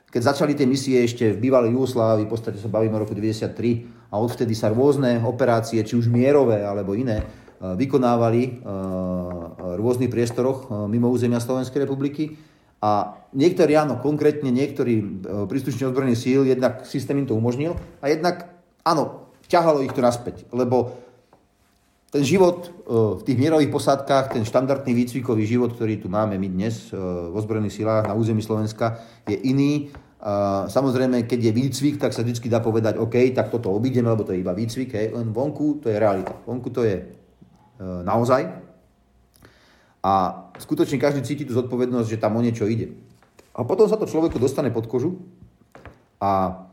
[0.10, 4.10] keď začali tie misie ešte v bývalej Jugoslávii, v podstate sa bavíme o roku 93
[4.10, 7.22] a odvtedy sa rôzne operácie, či už mierové alebo iné,
[7.62, 12.34] vykonávali v rôznych priestoroch mimo územia Slovenskej republiky
[12.82, 15.06] a niektorí, áno, konkrétne niektorí e,
[15.46, 18.50] príslušní odborných síl, jednak systém im to umožnil a jednak,
[18.82, 20.98] áno, ťahalo ich to naspäť, lebo
[22.10, 22.70] ten život e,
[23.18, 27.34] v tých mierových posádkach, ten štandardný výcvikový život, ktorý tu máme my dnes e, v
[27.38, 28.98] ozbrojených silách na území Slovenska,
[29.30, 29.94] je iný.
[30.70, 34.38] Samozrejme, keď je výcvik, tak sa vždy dá povedať, OK, tak toto obídeme, lebo to
[34.38, 35.18] je iba výcvik, hej.
[35.18, 36.38] len vonku to je realita.
[36.46, 37.10] Vonku to je
[37.82, 38.46] naozaj,
[40.02, 40.14] a
[40.62, 42.94] skutočne každý cíti tú zodpovednosť, že tam o niečo ide.
[43.52, 45.20] A potom sa to človeku dostane pod kožu
[46.22, 46.64] a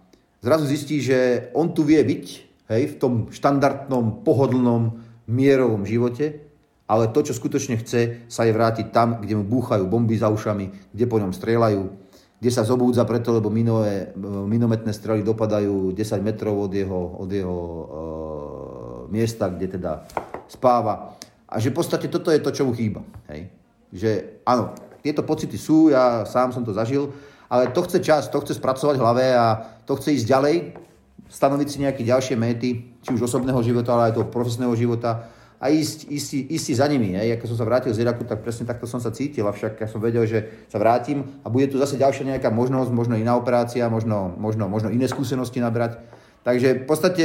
[0.44, 2.26] zrazu zistí, že on tu vie byť
[2.70, 6.48] hej, v tom štandardnom, pohodlnom, mierovom živote,
[6.88, 10.94] ale to, čo skutočne chce, sa je vrátiť tam, kde mu búchajú bomby za ušami,
[10.94, 11.82] kde po ňom strieľajú,
[12.40, 17.56] kde sa zobúdza preto, lebo minové, minometné strely dopadajú 10 metrov od jeho, od jeho
[17.58, 17.84] e,
[19.12, 20.06] miesta, kde teda
[20.48, 21.18] spáva.
[21.44, 23.04] A že v podstate toto je to, čo mu chýba.
[23.28, 23.57] Hej.
[23.92, 27.14] Že áno, tieto pocity sú, ja sám som to zažil,
[27.48, 30.56] ale to chce čas, to chce spracovať v hlave a to chce ísť ďalej,
[31.28, 35.28] stanoviť si nejaké ďalšie méty, či už osobného života, ale aj toho profesného života
[35.58, 37.18] a ísť, ísť, ísť za nimi.
[37.18, 37.38] Hej.
[37.38, 39.98] Ako som sa vrátil z Iraku, tak presne takto som sa cítil, avšak ja som
[39.98, 44.30] vedel, že sa vrátim a bude tu zase ďalšia nejaká možnosť, možno iná operácia, možno,
[44.38, 45.98] možno, možno iné skúsenosti nabrať.
[46.46, 47.24] Takže v podstate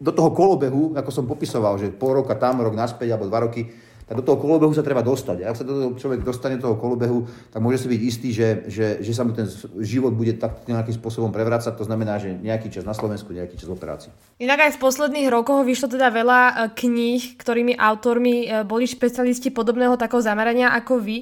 [0.00, 3.70] do toho kolobehu, ako som popisoval, že pol roka tam, rok naspäť alebo dva roky,
[4.06, 5.46] tak do toho kolobehu sa treba dostať.
[5.46, 7.24] A ak sa do toho človek dostane do toho kolobehu,
[7.54, 9.46] tak môže si byť istý, že, že, že sa mu ten
[9.80, 11.74] život bude tak nejakým spôsobom prevrácať.
[11.78, 14.10] To znamená, že nejaký čas na Slovensku, nejaký čas v operácii.
[14.42, 19.54] Inak aj v posledných rokoch vyšlo teda veľa e, kníh, ktorými autormi e, boli špecialisti
[19.54, 21.18] podobného takého zamerania ako vy.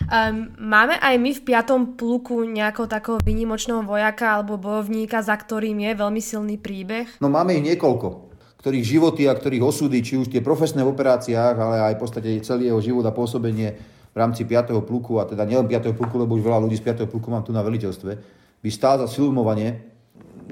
[0.00, 5.76] Um, máme aj my v piatom pluku nejakého takého výnimočného vojaka alebo bojovníka, za ktorým
[5.76, 7.20] je veľmi silný príbeh?
[7.20, 8.29] No máme ich niekoľko
[8.60, 12.28] ktorých životy a ktorých osudy, či už tie profesné v operáciách, ale aj v podstate
[12.44, 13.72] celý jeho život a pôsobenie
[14.12, 14.76] v rámci 5.
[14.84, 15.96] pluku, a teda nielen 5.
[15.96, 17.08] pluku, lebo už veľa ľudí z 5.
[17.08, 18.12] pluku mám tu na veliteľstve,
[18.60, 19.80] by stál za filmovanie.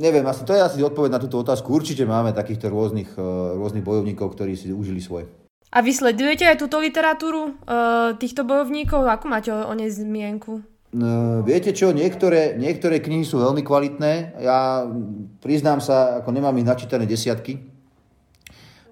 [0.00, 1.68] Neviem, asi to je asi odpoveď na túto otázku.
[1.68, 3.22] Určite máme takýchto rôznych, eh,
[3.60, 5.28] rôznych bojovníkov, ktorí si užili svoje.
[5.68, 9.04] A vy sledujete aj túto literatúru uh, týchto bojovníkov?
[9.04, 10.64] Ako máte o, o nej zmienku?
[10.96, 14.40] No, viete čo, niektoré, niektoré knihy sú veľmi kvalitné.
[14.40, 14.88] Ja
[15.44, 17.60] priznám sa, ako nemám ich načítané desiatky,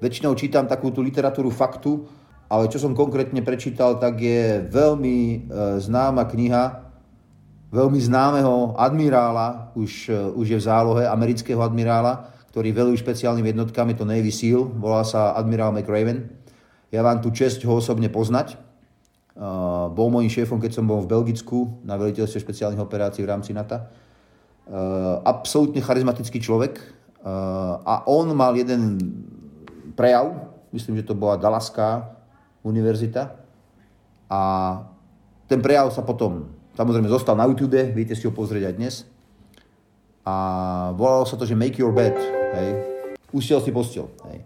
[0.01, 2.05] Väčšinou čítam takú tú literatúru faktu,
[2.47, 5.37] ale čo som konkrétne prečítal, tak je veľmi e,
[5.83, 6.87] známa kniha
[7.77, 13.93] veľmi známeho admirála, už, e, už je v zálohe, amerického admirála, ktorý veluje špeciálnymi jednotkami,
[13.93, 16.31] to Navy SEAL, volá sa admirál McRaven.
[16.89, 18.57] Ja vám tu čest ho osobne poznať.
[19.37, 23.53] Uh, bol môjim šéfom, keď som bol v Belgicku na veliteľstve špeciálnych operácií v rámci
[23.53, 23.77] NATO.
[25.29, 26.81] Absolútne charizmatický človek
[27.85, 28.97] a on mal jeden
[29.97, 32.15] prejav, myslím, že to bola Dallaská
[32.61, 33.33] univerzita.
[34.29, 34.41] A
[35.49, 38.95] ten prejav sa potom, samozrejme, zostal na YouTube, viete si ho pozrieť aj dnes.
[40.27, 40.35] A
[40.93, 42.15] volalo sa to, že make your bed,
[42.59, 42.71] hej.
[43.31, 44.45] Ušiel si postel, hej.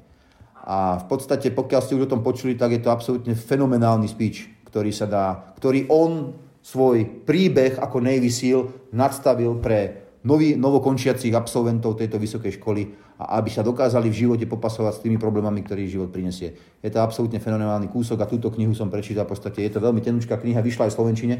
[0.60, 4.68] A v podstate, pokiaľ ste už o tom počuli, tak je to absolútne fenomenálny speech,
[4.68, 5.26] ktorý sa dá,
[5.56, 12.82] ktorý on svoj príbeh ako Navy SEAL nadstavil pre nový, novokončiacich absolventov tejto vysokej školy
[13.16, 16.56] a aby sa dokázali v živote popasovať s tými problémami, ktorý život prinesie.
[16.84, 19.64] Je to absolútne fenomenálny kúsok a túto knihu som prečítal v podstate.
[19.64, 21.36] Je to veľmi tenučká kniha, vyšla aj v Slovenčine,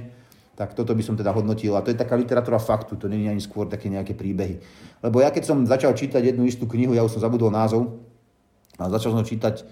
[0.57, 1.73] tak toto by som teda hodnotil.
[1.77, 4.61] A to je taká literatúra faktu, to je ani skôr také nejaké príbehy.
[5.01, 8.01] Lebo ja keď som začal čítať jednu istú knihu, ja už som zabudol názov,
[8.81, 9.65] a začal som čítať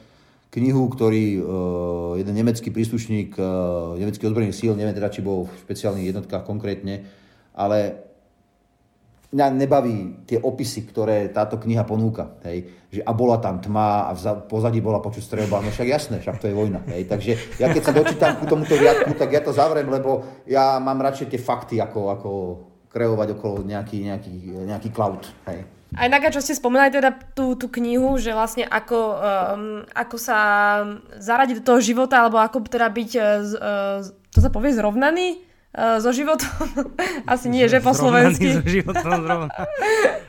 [0.53, 5.53] knihu, ktorý uh, jeden nemecký príslušník uh, nemeckých ozbrojených síl, neviem teda, či bol v
[5.65, 7.09] špeciálnych jednotkách konkrétne,
[7.53, 8.08] ale
[9.29, 12.41] mňa nebaví tie opisy, ktoré táto kniha ponúka.
[12.49, 12.73] Hej.
[12.89, 15.61] Že a bola tam tma a v pozadí bola počuť strelba.
[15.61, 16.81] No však jasné, však to je vojna.
[16.89, 17.05] Hej.
[17.13, 21.05] Takže ja keď sa dočítam ku tomuto riadku, tak ja to zavrem, lebo ja mám
[21.05, 22.31] radšej tie fakty, ako, ako
[22.89, 25.29] kreovať okolo nejaký, nejaký, nejaký cloud.
[25.45, 25.69] Hej.
[25.97, 30.39] Aj na čo ste spomenali teda tú, tú knihu, že vlastne ako, um, ako sa
[31.17, 33.11] zaradiť do toho života, alebo ako teda byť,
[33.57, 35.48] uh, to sa povie, zrovnaný
[36.03, 36.51] so životom?
[37.33, 38.59] Asi nie, že po slovensky.
[38.59, 39.55] so životom zrovna.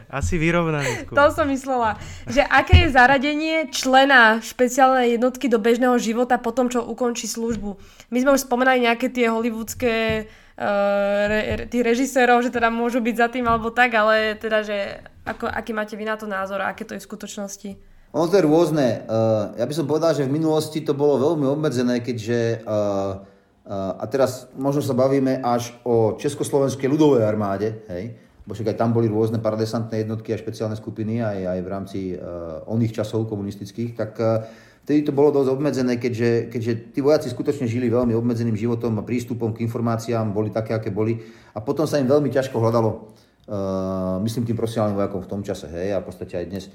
[0.10, 1.16] Asi vyrovnaný skôr.
[1.18, 1.98] To som myslela.
[2.26, 7.78] Že aké je zaradenie člena špeciálnej jednotky do bežného života po tom, čo ukončí službu?
[8.10, 13.16] My sme už spomenali nejaké tie hollywoodske uh, re, tých režisérov, že teda môžu byť
[13.18, 16.74] za tým alebo tak, ale teda, že ako, aký máte vy na to názor a
[16.74, 17.70] aké to je v skutočnosti?
[18.18, 19.06] Ono to je rôzne.
[19.06, 23.22] Uh, ja by som povedal, že v minulosti to bolo veľmi obmedzené, keďže uh,
[23.70, 28.98] a teraz možno sa bavíme až o Československej ľudovej armáde, hej, bo však aj tam
[28.98, 33.94] boli rôzne paradesantné jednotky a špeciálne skupiny aj, aj v rámci uh, oných časov komunistických,
[33.94, 34.42] tak uh,
[34.90, 39.06] vtedy to bolo dosť obmedzené, keďže, keďže tí vojaci skutočne žili veľmi obmedzeným životom a
[39.06, 41.22] prístupom k informáciám, boli také, aké boli.
[41.54, 45.70] A potom sa im veľmi ťažko hľadalo, uh, myslím tým profesionálnym vojakom v tom čase,
[45.70, 46.74] hej, a v podstate aj dnes,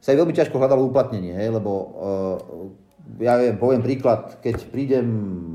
[0.00, 2.85] sa im veľmi ťažko hľadalo uplatnenie, hej, lebo uh,
[3.22, 5.06] ja viem, poviem príklad, keď prídem,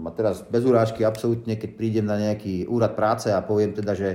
[0.07, 4.09] a teraz bez urážky absolútne, keď prídem na nejaký úrad práce a poviem teda, že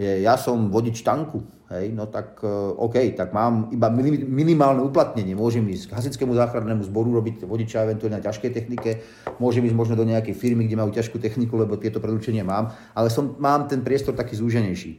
[0.00, 5.36] ja som vodič tanku, hej, no tak uh, OK, tak mám iba minimálne uplatnenie.
[5.36, 9.04] Môžem ísť k hasickému záchrannému zboru, robiť vodiča eventuálne na ťažkej technike,
[9.36, 13.12] môžem ísť možno do nejakej firmy, kde majú ťažkú techniku, lebo tieto predurčenia mám, ale
[13.12, 14.96] som, mám ten priestor taký zúženejší.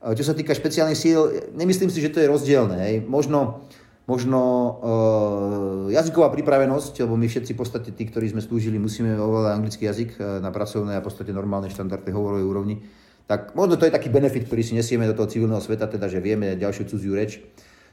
[0.00, 2.80] Uh, čo sa týka špeciálnych síl, nemyslím si, že to je rozdielne.
[2.80, 3.04] Hej.
[3.04, 3.68] Možno
[4.08, 9.52] možno uh, jazyková pripravenosť, lebo my všetci v podstate tí, ktorí sme slúžili, musíme ovládať
[9.54, 12.76] anglický jazyk uh, na pracovnej a v podstate normálnej štandardnej hovorovej úrovni.
[13.30, 16.18] Tak možno to je taký benefit, ktorý si nesieme do toho civilného sveta, teda že
[16.18, 17.38] vieme ďalšiu cudziu reč.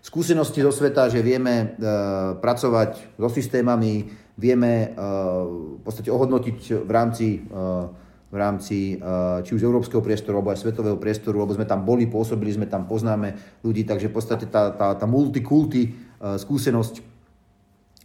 [0.02, 6.92] Skúsenosti zo sveta, že vieme uh, pracovať so systémami, vieme uh, v podstate ohodnotiť v
[6.94, 7.90] rámci uh,
[8.38, 8.78] v rámci
[9.42, 12.86] či už európskeho priestoru alebo aj svetového priestoru, lebo sme tam boli, pôsobili sme tam,
[12.86, 13.34] poznáme
[13.66, 17.07] ľudí, takže v podstate tá, tá, tá multikulty skúsenosť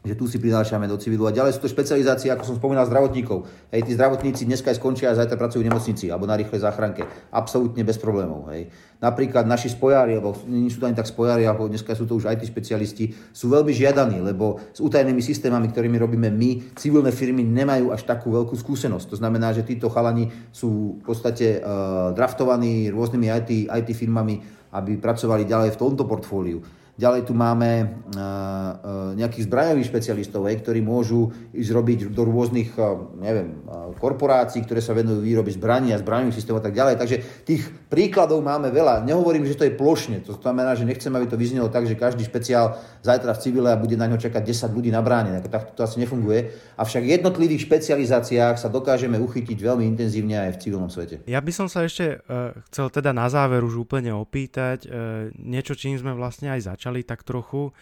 [0.03, 1.31] že tu si prinášame do civilu.
[1.31, 3.47] A ďalej sú to špecializácie, ako som spomínal, zdravotníkov.
[3.71, 7.07] Hej, tí zdravotníci dneska aj skončia a zajtra pracujú v nemocnici alebo na rýchlej záchranke.
[7.31, 8.51] Absolútne bez problémov.
[8.51, 8.67] Hej.
[8.99, 12.35] Napríklad naši spojári, alebo nie sú to ani tak spojári, ako dneska sú to už
[12.35, 17.95] IT špecialisti, sú veľmi žiadaní, lebo s utajenými systémami, ktorými robíme my, civilné firmy nemajú
[17.95, 19.07] až takú veľkú skúsenosť.
[19.15, 24.43] To znamená, že títo chalani sú v podstate uh, draftovaní rôznymi IT, IT firmami,
[24.75, 26.82] aby pracovali ďalej v tomto portfóliu.
[27.03, 32.95] Ďalej tu máme uh, uh, nejakých zbraňových špecialistov, ktorí môžu ísť robiť do rôznych, uh,
[33.19, 33.59] neviem,
[33.99, 36.95] korporácií, ktoré sa venujú výroby zbraní a zbraňových systémov a tak ďalej.
[37.03, 39.03] Takže tých príkladov máme veľa.
[39.03, 40.23] Nehovorím, že to je plošne.
[40.31, 43.81] To znamená, že nechcem, aby to vyznelo tak, že každý špeciál zajtra v civile a
[43.81, 45.43] bude na ňo čakať 10 ľudí na bráne.
[45.43, 46.55] Tak to asi nefunguje.
[46.79, 51.27] Avšak v jednotlivých špecializáciách sa dokážeme uchytiť veľmi intenzívne aj v civilnom svete.
[51.27, 52.23] Ja by som sa ešte
[52.71, 54.87] chcel teda na záver už úplne opýtať
[55.35, 57.73] niečo, čím sme vlastne aj začali začali tak trochu.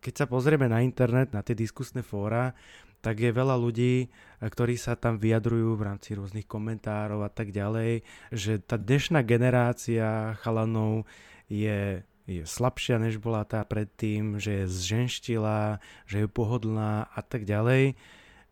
[0.00, 2.56] Keď sa pozrieme na internet, na tie diskusné fóra,
[3.04, 4.08] tak je veľa ľudí,
[4.40, 8.00] ktorí sa tam vyjadrujú v rámci rôznych komentárov a tak ďalej,
[8.32, 11.04] že tá dnešná generácia chalanov
[11.52, 17.44] je, je slabšia, než bola tá predtým, že je zženštila, že je pohodlná a tak
[17.44, 17.92] ďalej.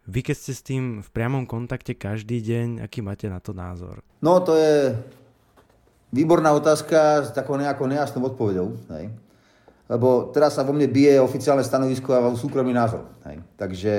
[0.04, 4.04] Vy keď ste s tým v priamom kontakte každý deň, aký máte na to názor?
[4.20, 4.92] No to je
[6.12, 8.76] výborná otázka s takou nejakou nejasnou odpovedou.
[8.92, 9.08] Hej
[9.92, 13.04] lebo teraz sa vo mne bije oficiálne stanovisko a súkromný názor.
[13.28, 13.44] Hej.
[13.60, 13.92] Takže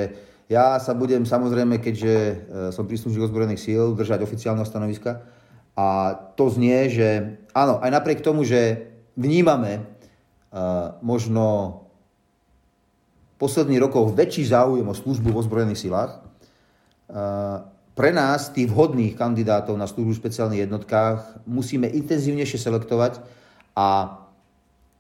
[0.49, 2.35] ja sa budem samozrejme, keďže e,
[2.73, 5.21] som príslušník ozbrojených síl, držať oficiálneho stanoviska.
[5.77, 9.81] A to znie, že áno, aj napriek tomu, že vnímame
[10.53, 11.81] uh, možno
[13.41, 16.21] posledných rokov väčší záujem o službu v ozbrojených silách,
[17.09, 17.65] uh,
[17.97, 23.21] pre nás, tých vhodných kandidátov na službu v špeciálnych jednotkách, musíme intenzívnejšie selektovať
[23.73, 24.21] a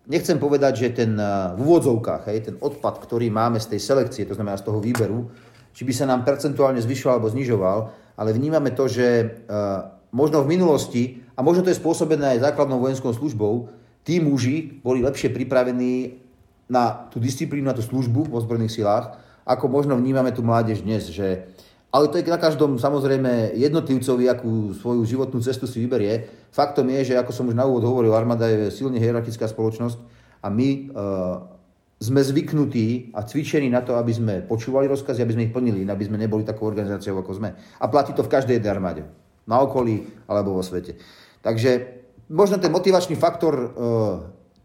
[0.07, 4.27] nechcem povedať, že ten eh, v úvodzovkách, hej, ten odpad, ktorý máme z tej selekcie,
[4.27, 5.31] to znamená z toho výberu,
[5.73, 7.79] či by sa nám percentuálne zvyšoval alebo znižoval,
[8.13, 12.77] ale vnímame to, že uh, možno v minulosti, a možno to je spôsobené aj základnou
[12.77, 13.73] vojenskou službou,
[14.05, 16.21] tí muži boli lepšie pripravení
[16.69, 19.17] na tú disciplínu, na tú službu v ozbrojených silách,
[19.49, 21.49] ako možno vnímame tu mládež dnes, že
[21.93, 26.25] ale to je na každom samozrejme jednotlivcovi, akú svoju životnú cestu si vyberie.
[26.49, 30.01] Faktom je, že ako som už na úvod hovoril, armáda je silne hierarchická spoločnosť
[30.41, 31.53] a my uh,
[32.01, 36.03] sme zvyknutí a cvičení na to, aby sme počúvali rozkazy, aby sme ich plnili, aby
[36.09, 37.53] sme neboli takou organizáciou, ako sme.
[37.77, 39.05] A platí to v každej jednej armáde.
[39.45, 40.97] Na okolí alebo vo svete.
[41.45, 42.01] Takže
[42.33, 43.69] možno ten motivačný faktor uh,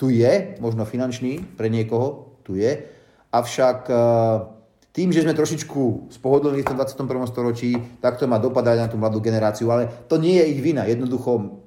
[0.00, 2.88] tu je, možno finančný pre niekoho tu je,
[3.36, 4.57] avšak uh,
[4.98, 7.30] tým, že sme trošičku spohodlní v tom 21.
[7.30, 7.70] storočí,
[8.02, 10.82] tak to má dopadať na tú mladú generáciu, ale to nie je ich vina.
[10.90, 11.62] Jednoducho,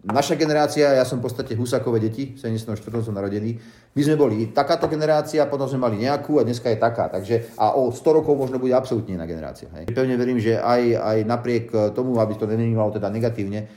[0.00, 2.80] naša generácia, ja som v podstate Husakové deti, v 74.
[3.04, 3.60] som narodený,
[3.92, 7.12] my sme boli takáto generácia, potom sme mali nejakú a dneska je taká.
[7.12, 9.68] Takže, a o 100 rokov možno bude absolútne iná generácia.
[9.76, 9.92] Hej.
[9.92, 13.68] Pevne verím, že aj, aj napriek tomu, aby to nevnímalo teda negatívne,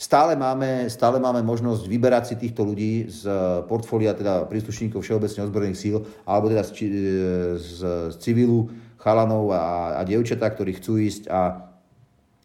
[0.00, 3.28] Stále máme, stále máme možnosť vyberať si týchto ľudí z
[3.68, 6.72] portfólia teda príslušníkov Všeobecne ozbrojených síl alebo teda z,
[7.60, 7.78] z,
[8.08, 11.68] z civilu, chalanov a, a dievčatá, ktorí chcú ísť a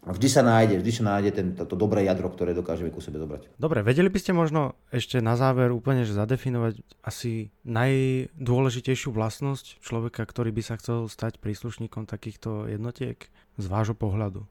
[0.03, 3.23] vždy sa nájde, vždy sa nájde ten, to, to dobré jadro, ktoré dokážeme ku sebe
[3.23, 3.47] zobrať.
[3.55, 10.27] Dobre, vedeli by ste možno ešte na záver úplne že zadefinovať asi najdôležitejšiu vlastnosť človeka,
[10.27, 14.43] ktorý by sa chcel stať príslušníkom takýchto jednotiek z vášho pohľadu?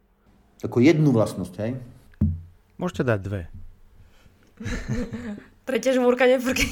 [0.64, 1.76] Ako jednu vlastnosť, hej?
[2.84, 3.48] Môžete dať dve.
[5.72, 6.68] Tretie žmúrkanie, prky.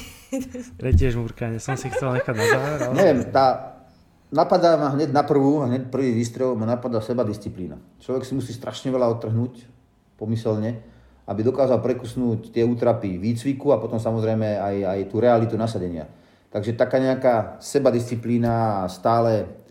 [0.77, 2.79] Tretie žmúrkanie, som si chcel nechať na záver.
[2.85, 2.93] Ale...
[2.93, 3.45] Neviem, tá,
[4.29, 7.81] napadá ma hneď na prvú, hneď prvý výstrel ma napadá seba disciplína.
[7.97, 9.65] Človek si musí strašne veľa odtrhnúť,
[10.21, 10.85] pomyselne,
[11.25, 16.05] aby dokázal prekusnúť tie útrapy výcviku a potom samozrejme aj, aj tú realitu nasadenia.
[16.53, 19.62] Takže taká nejaká sebadisciplína a stále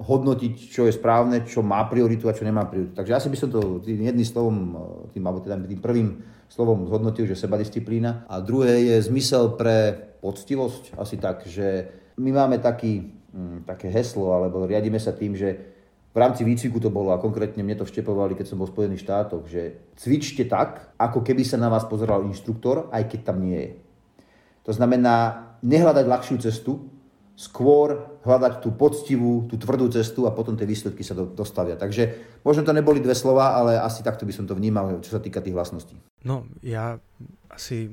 [0.00, 2.98] hodnotiť, čo je správne, čo má prioritu a čo nemá prioritu.
[2.98, 4.78] Takže asi by som to tým jedným slovom, eh,
[5.14, 6.08] tým, alebo teda tým prvým
[6.50, 8.26] slovom zhodnotil, že seba disciplína.
[8.26, 10.98] A druhé je zmysel pre poctivosť.
[10.98, 15.74] Asi tak, že my máme taký, hm, také heslo, alebo riadíme sa tým, že
[16.16, 19.04] v rámci výcviku to bolo a konkrétne mne to vštepovali, keď som bol v Spojených
[19.04, 23.60] štátoch, že cvičte tak, ako keby sa na vás pozeral inštruktor, aj keď tam nie
[23.60, 23.72] je.
[24.64, 26.95] To znamená nehľadať ľahšiu cestu,
[27.36, 31.76] skôr hľadať tú poctivú, tú tvrdú cestu a potom tie výsledky sa do, dostavia.
[31.76, 35.20] Takže možno to neboli dve slova, ale asi takto by som to vnímal, čo sa
[35.20, 36.00] týka tých vlastností.
[36.24, 36.96] No, ja
[37.52, 37.92] asi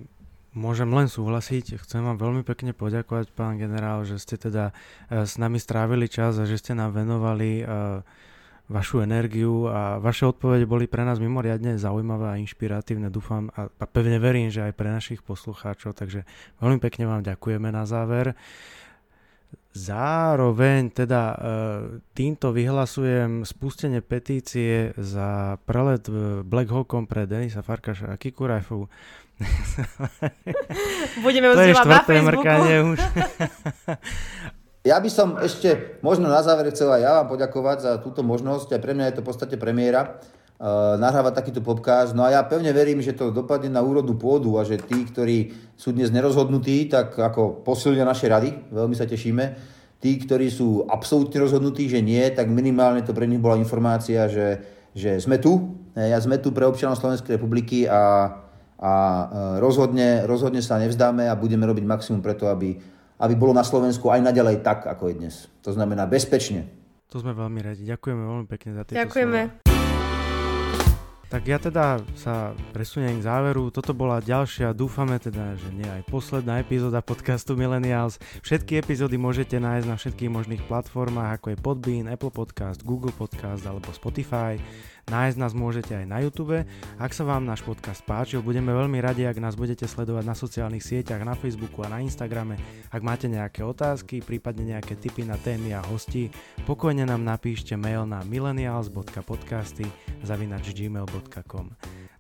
[0.56, 1.76] môžem len súhlasiť.
[1.84, 4.72] Chcem vám veľmi pekne poďakovať, pán generál, že ste teda
[5.12, 7.64] e, s nami strávili čas a že ste nám venovali e,
[8.72, 13.12] vašu energiu a vaše odpovede boli pre nás mimoriadne zaujímavé a inšpiratívne.
[13.12, 16.00] Dúfam a pevne verím, že aj pre našich poslucháčov.
[16.00, 16.24] Takže
[16.64, 18.40] veľmi pekne vám ďakujeme na záver.
[19.74, 21.38] Zároveň teda e,
[22.14, 26.06] týmto vyhlasujem spustenie petície za prelet
[26.46, 28.86] Black Hawkom pre Denisa Farkaša a Kiku Rajfovu.
[31.26, 33.00] Budeme to je štvrté mrkanie už.
[34.84, 38.76] Ja by som ešte možno na záver chcel aj ja vám poďakovať za túto možnosť
[38.76, 40.20] a pre mňa je to v podstate premiéra
[40.98, 42.16] nahrávať takýto podcast.
[42.16, 45.52] No a ja pevne verím, že to dopadne na úrodnú pôdu a že tí, ktorí
[45.76, 49.76] sú dnes nerozhodnutí, tak ako posilnia naše rady, veľmi sa tešíme.
[50.00, 54.60] Tí, ktorí sú absolútne rozhodnutí, že nie, tak minimálne to pre nich bola informácia, že,
[54.96, 55.80] že sme tu.
[55.96, 58.36] Ja sme tu pre občanov Slovenskej republiky a,
[58.80, 59.24] a e,
[59.64, 62.76] rozhodne, rozhodne sa nevzdáme a budeme robiť maximum preto, aby
[63.24, 65.36] aby bolo na Slovensku aj naďalej tak, ako je dnes.
[65.64, 66.68] To znamená bezpečne.
[67.08, 67.88] To sme veľmi radi.
[67.88, 69.40] Ďakujeme veľmi pekne za tieto Ďakujeme.
[69.40, 69.73] Slova.
[71.34, 73.74] Tak ja teda sa presuniem k záveru.
[73.74, 78.22] Toto bola ďalšia, dúfame teda, že nie aj posledná epizóda podcastu Millennials.
[78.46, 83.66] Všetky epizódy môžete nájsť na všetkých možných platformách, ako je Podbean, Apple Podcast, Google Podcast
[83.66, 84.62] alebo Spotify.
[85.12, 86.64] Nájsť nás môžete aj na YouTube.
[86.96, 90.80] Ak sa vám náš podcast páčil, budeme veľmi radi, ak nás budete sledovať na sociálnych
[90.80, 92.56] sieťach, na Facebooku a na Instagrame.
[92.88, 96.32] Ak máte nejaké otázky, prípadne nejaké tipy na témy a hosti,
[96.64, 99.84] pokojne nám napíšte mail na millennials.podcasty
[100.24, 101.68] gmail.com.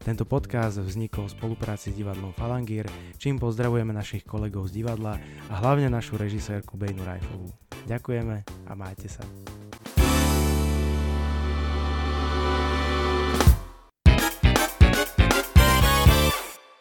[0.03, 5.15] Tento podcast vznikol v spolupráci s divadlom Falangír, čím pozdravujeme našich kolegov z divadla
[5.47, 7.47] a hlavne našu režisérku Bejnu Rajfovú.
[7.88, 9.23] Ďakujeme a majte sa.